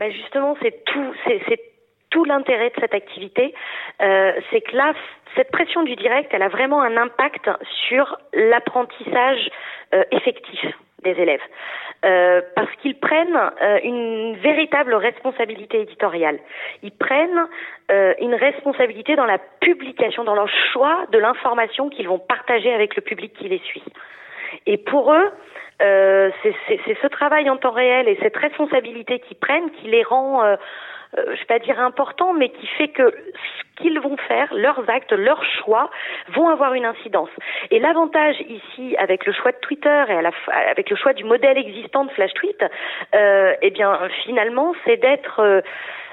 [0.00, 1.58] Ben Justement, c'est tout, c'est
[2.12, 3.54] tout l'intérêt de cette activité,
[4.02, 4.92] euh, c'est que là,
[5.36, 7.48] cette pression du direct, elle a vraiment un impact
[7.88, 9.50] sur l'apprentissage
[9.94, 10.60] euh, effectif
[11.02, 11.40] des élèves.
[12.04, 13.38] Euh, parce qu'ils prennent
[13.84, 16.38] une véritable responsabilité éditoriale.
[16.82, 17.46] Ils prennent
[18.20, 23.02] une responsabilité dans la publication, dans leur choix de l'information qu'ils vont partager avec le
[23.02, 23.84] public qui les suit.
[24.66, 25.30] Et pour eux,
[25.78, 30.56] c'est ce travail en temps réel et cette responsabilité qu'ils prennent qui les rend
[31.16, 35.12] je vais pas dire important, mais qui fait que ce qu'ils vont faire, leurs actes,
[35.12, 35.90] leurs choix,
[36.34, 37.28] vont avoir une incidence.
[37.70, 40.30] Et l'avantage ici, avec le choix de Twitter et à la,
[40.70, 42.62] avec le choix du modèle existant de Flash Tweet,
[43.14, 45.60] euh, eh bien, finalement, c'est d'être euh,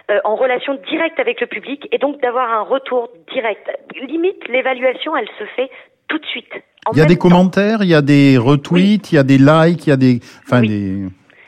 [0.09, 3.69] euh, en relation directe avec le public et donc d'avoir un retour direct.
[4.01, 5.69] Limite, l'évaluation, elle se fait
[6.07, 6.51] tout de suite.
[6.93, 9.85] Il y a des commentaires, il y a des retweets, il y a des likes,
[9.85, 11.03] il y a des, enfin des.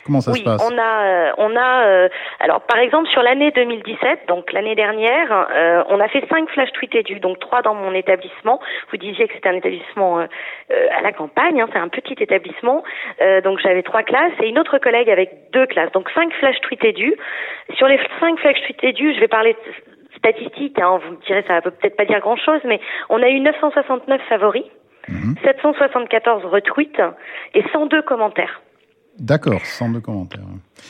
[0.06, 3.22] Comment ça oui, se passe on a, euh, on a, euh, alors par exemple sur
[3.22, 7.62] l'année 2017, donc l'année dernière, euh, on a fait cinq flash tweets édus, donc trois
[7.62, 8.60] dans mon établissement.
[8.90, 10.26] Vous disiez que c'était un établissement euh,
[10.98, 12.84] à la campagne, hein, c'est un petit établissement,
[13.44, 16.84] donc j'avais trois classes et une autre collègue avec deux classes, donc cinq flash tweets
[16.84, 17.16] édus.
[17.76, 19.56] Sur les cinq flash tweets édus, je vais parler
[20.18, 22.80] statistiques, hein, vous me direz ça va peut-être pas dire grand-chose, mais
[23.10, 24.66] on a eu 969 favoris,
[25.44, 27.02] 774 retweets
[27.54, 28.62] et 102 commentaires.
[29.22, 30.42] D'accord, 102 commentaires.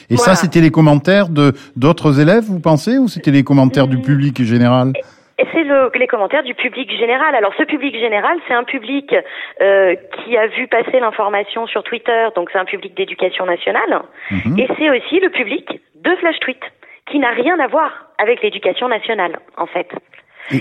[0.09, 0.36] Et voilà.
[0.36, 4.41] ça, c'était les commentaires de d'autres élèves, vous pensez, ou c'était les commentaires du public
[4.41, 4.93] général?
[5.38, 7.36] Et c'est le, les commentaires du public général.
[7.36, 9.13] Alors ce public général, c'est un public
[9.61, 14.59] euh, qui a vu passer l'information sur Twitter, donc c'est un public d'éducation nationale, mmh.
[14.59, 16.61] et c'est aussi le public de Flash Tweet,
[17.07, 19.89] qui n'a rien à voir avec l'éducation nationale, en fait.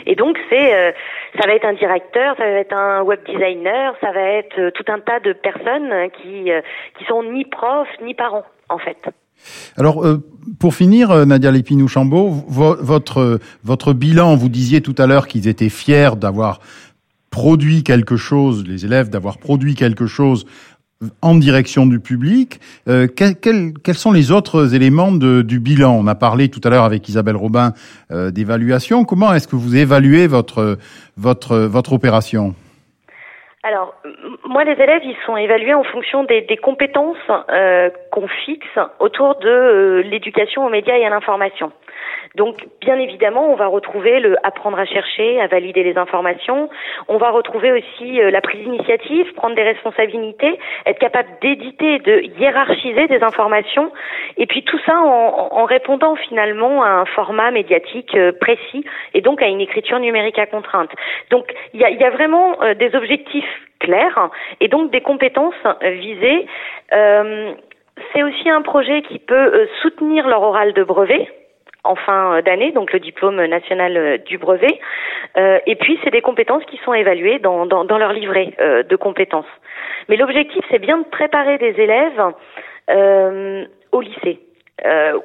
[0.06, 0.92] Et donc c'est, euh,
[1.38, 4.70] ça va être un directeur, ça va être un web designer, ça va être euh,
[4.70, 6.60] tout un tas de personnes qui euh,
[6.98, 8.98] qui sont ni profs ni parents en fait.
[9.78, 10.04] Alors,
[10.60, 15.70] pour finir, Nadia Lépinou-Chambaud, vo votre votre bilan, vous disiez tout à l'heure qu'ils étaient
[15.70, 16.60] fiers d'avoir
[17.30, 20.44] produit quelque chose, les élèves d'avoir produit quelque chose
[21.22, 22.60] en direction du public.
[22.88, 25.96] Euh, quels, sont les autres éléments de, du bilan?
[25.98, 27.72] On a parlé tout à l'heure avec Isabelle Robin
[28.10, 29.04] euh, d'évaluation.
[29.04, 30.76] Comment est-ce que vous évaluez votre
[31.16, 32.54] votre votre opération?
[33.62, 33.94] Alors,
[34.46, 37.18] moi, les élèves, ils sont évalués en fonction des, des compétences
[37.50, 41.70] euh, qu'on fixe autour de euh, l'éducation aux médias et à l'information.
[42.36, 46.70] Donc, bien évidemment, on va retrouver le apprendre à chercher, à valider les informations.
[47.08, 52.20] On va retrouver aussi euh, la prise d'initiative, prendre des responsabilités, être capable d'éditer, de
[52.38, 53.90] hiérarchiser des informations.
[54.36, 59.42] Et puis tout ça en, répondant finalement à un format médiatique euh, précis et donc
[59.42, 60.90] à une écriture numérique à contrainte.
[61.30, 63.44] Donc, il y a, vraiment euh, des objectifs
[63.80, 66.46] clairs et donc des compétences visées.
[66.90, 71.28] C'est aussi un projet qui peut soutenir leur oral de brevet
[71.84, 74.80] en fin d'année, donc le diplôme national du brevet.
[75.36, 78.82] Euh, et puis, c'est des compétences qui sont évaluées dans, dans, dans leur livret euh,
[78.82, 79.46] de compétences.
[80.08, 82.22] Mais l'objectif, c'est bien de préparer des élèves
[82.90, 84.40] euh, au lycée.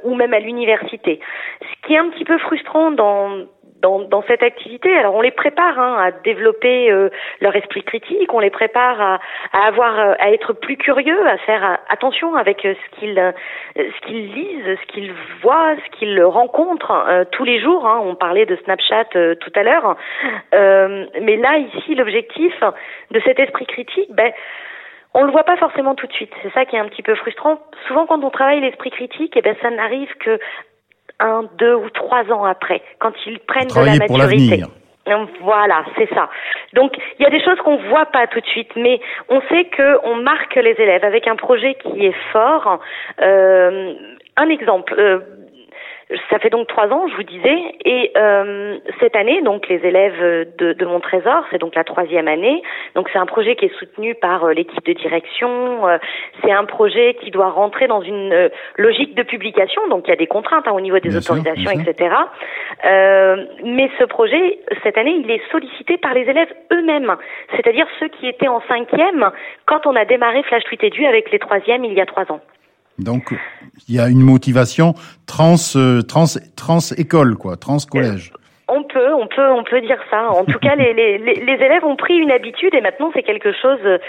[0.04, 1.20] ou même à l'université.
[1.62, 3.46] Ce qui est un petit peu frustrant dans,
[3.82, 4.96] dans, dans, cette activité.
[4.96, 7.10] Alors on les prépare hein, à développer euh,
[7.42, 9.20] leur esprit critique, on les prépare à,
[9.54, 13.34] à avoir, euh, à être plus curieux, à faire euh, attention avec ce qu'ils,
[13.76, 17.86] ce qu'ils lisent, ce qu'ils voient, ce qu'ils rencontrent tous les jours.
[17.88, 18.02] Hein.
[18.04, 19.06] On parlait de Snapchat
[19.40, 19.96] tout à l'heure,
[20.52, 22.54] mais là ici l'objectif
[23.12, 24.32] de cet esprit critique, ben
[25.16, 26.32] on le voit pas forcément tout de suite.
[26.44, 27.58] C'est ça qui est un petit peu frustrant.
[27.88, 30.40] Souvent, quand on travaille l'esprit critique, eh ben, ça n'arrive que
[31.20, 34.64] un, deux ou trois ans après, quand ils prennent de la maturité.
[35.42, 36.30] Voilà, c'est ça.
[36.74, 39.00] Donc il y a des choses qu'on voit pas tout de suite, mais
[39.30, 42.80] on sait que on marque les élèves avec un projet qui est fort.
[43.22, 43.94] Euh,
[44.38, 44.96] un exemple.
[44.98, 45.20] Euh,
[46.30, 50.48] ça fait donc trois ans, je vous disais, et euh, cette année, donc les élèves
[50.58, 52.62] de, de mon trésor, c'est donc la troisième année.
[52.94, 55.88] Donc c'est un projet qui est soutenu par euh, l'équipe de direction.
[55.88, 55.98] Euh,
[56.44, 59.82] c'est un projet qui doit rentrer dans une logique de publication.
[59.90, 62.16] Donc il y a des contraintes hein, au niveau des bien autorisations, sûr, etc.
[62.86, 67.16] Euh, mais ce projet, cette année, il est sollicité par les élèves eux-mêmes,
[67.56, 69.32] c'est-à-dire ceux qui étaient en cinquième
[69.66, 72.42] quand on a démarré Flash Tweet Edu avec les troisièmes il y a trois ans.
[73.00, 73.34] Donc,
[73.88, 74.94] il y a une motivation
[75.28, 76.26] trans, euh, trans,
[76.56, 78.32] trans école, quoi, trans collège.
[78.68, 80.32] On peut, on peut, on peut dire ça.
[80.32, 83.52] En tout cas, les, les, les, élèves ont pris une habitude et maintenant c'est quelque
[83.52, 84.00] chose, euh,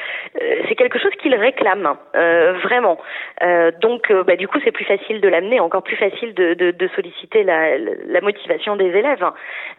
[0.67, 2.97] c'est quelque chose qu'ils réclament euh, vraiment.
[3.43, 6.55] Euh, donc, euh, bah, du coup, c'est plus facile de l'amener, encore plus facile de,
[6.55, 9.25] de, de solliciter la, la, motivation des élèves.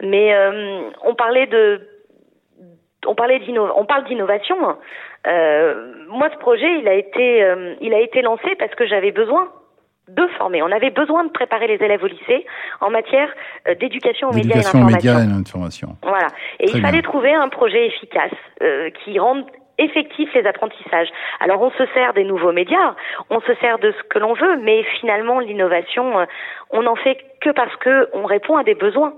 [0.00, 0.32] Mais
[1.02, 1.80] on parlait de,
[3.06, 3.40] on parlait
[3.76, 4.56] on parle d'innovation.
[4.56, 9.48] moi, ce projet, il a été, il a été lancé parce que j'avais besoin
[10.08, 10.62] de former.
[10.62, 12.46] On avait besoin de préparer les élèves au lycée
[12.80, 13.28] en matière
[13.68, 15.14] euh, d'éducation aux médias et l'information.
[16.02, 16.28] Voilà.
[16.60, 18.32] Et il fallait trouver un projet efficace
[18.62, 19.44] euh, qui rende
[19.78, 21.08] effectif les apprentissages.
[21.40, 22.96] Alors on se sert des nouveaux médias,
[23.30, 26.24] on se sert de ce que l'on veut, mais finalement l'innovation, euh,
[26.70, 29.14] on n'en fait que parce que on répond à des besoins.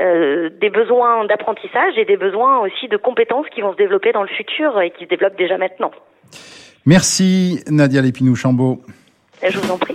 [0.00, 4.22] Euh, des besoins d'apprentissage et des besoins aussi de compétences qui vont se développer dans
[4.22, 5.92] le futur et qui se développent déjà maintenant.
[6.84, 8.80] Merci Nadia Lépinou-Chambaud.
[9.40, 9.94] Je vous en prie.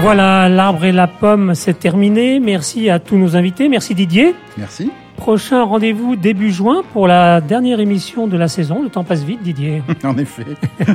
[0.00, 2.40] Voilà, l'arbre et la pomme, c'est terminé.
[2.40, 3.68] Merci à tous nos invités.
[3.68, 4.34] Merci Didier.
[4.56, 4.90] Merci.
[5.18, 8.82] Prochain rendez-vous début juin pour la dernière émission de la saison.
[8.82, 9.82] Le temps passe vite, Didier.
[10.04, 10.46] en effet.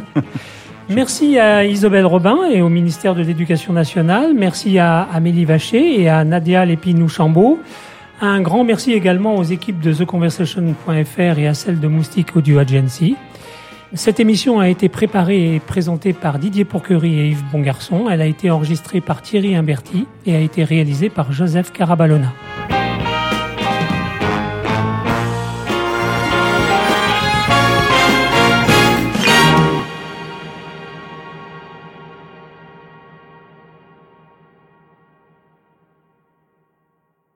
[0.89, 4.33] Merci à Isabelle Robin et au ministère de l'Éducation nationale.
[4.33, 7.59] Merci à Amélie Vacher et à Nadia Lépinou-Chambaud.
[8.21, 13.17] Un grand merci également aux équipes de TheConversation.fr et à celles de Moustique Audio Agency.
[13.93, 18.09] Cette émission a été préparée et présentée par Didier Pourquerie et Yves Bongarçon.
[18.09, 22.33] Elle a été enregistrée par Thierry Imberti et a été réalisée par Joseph Carabalona.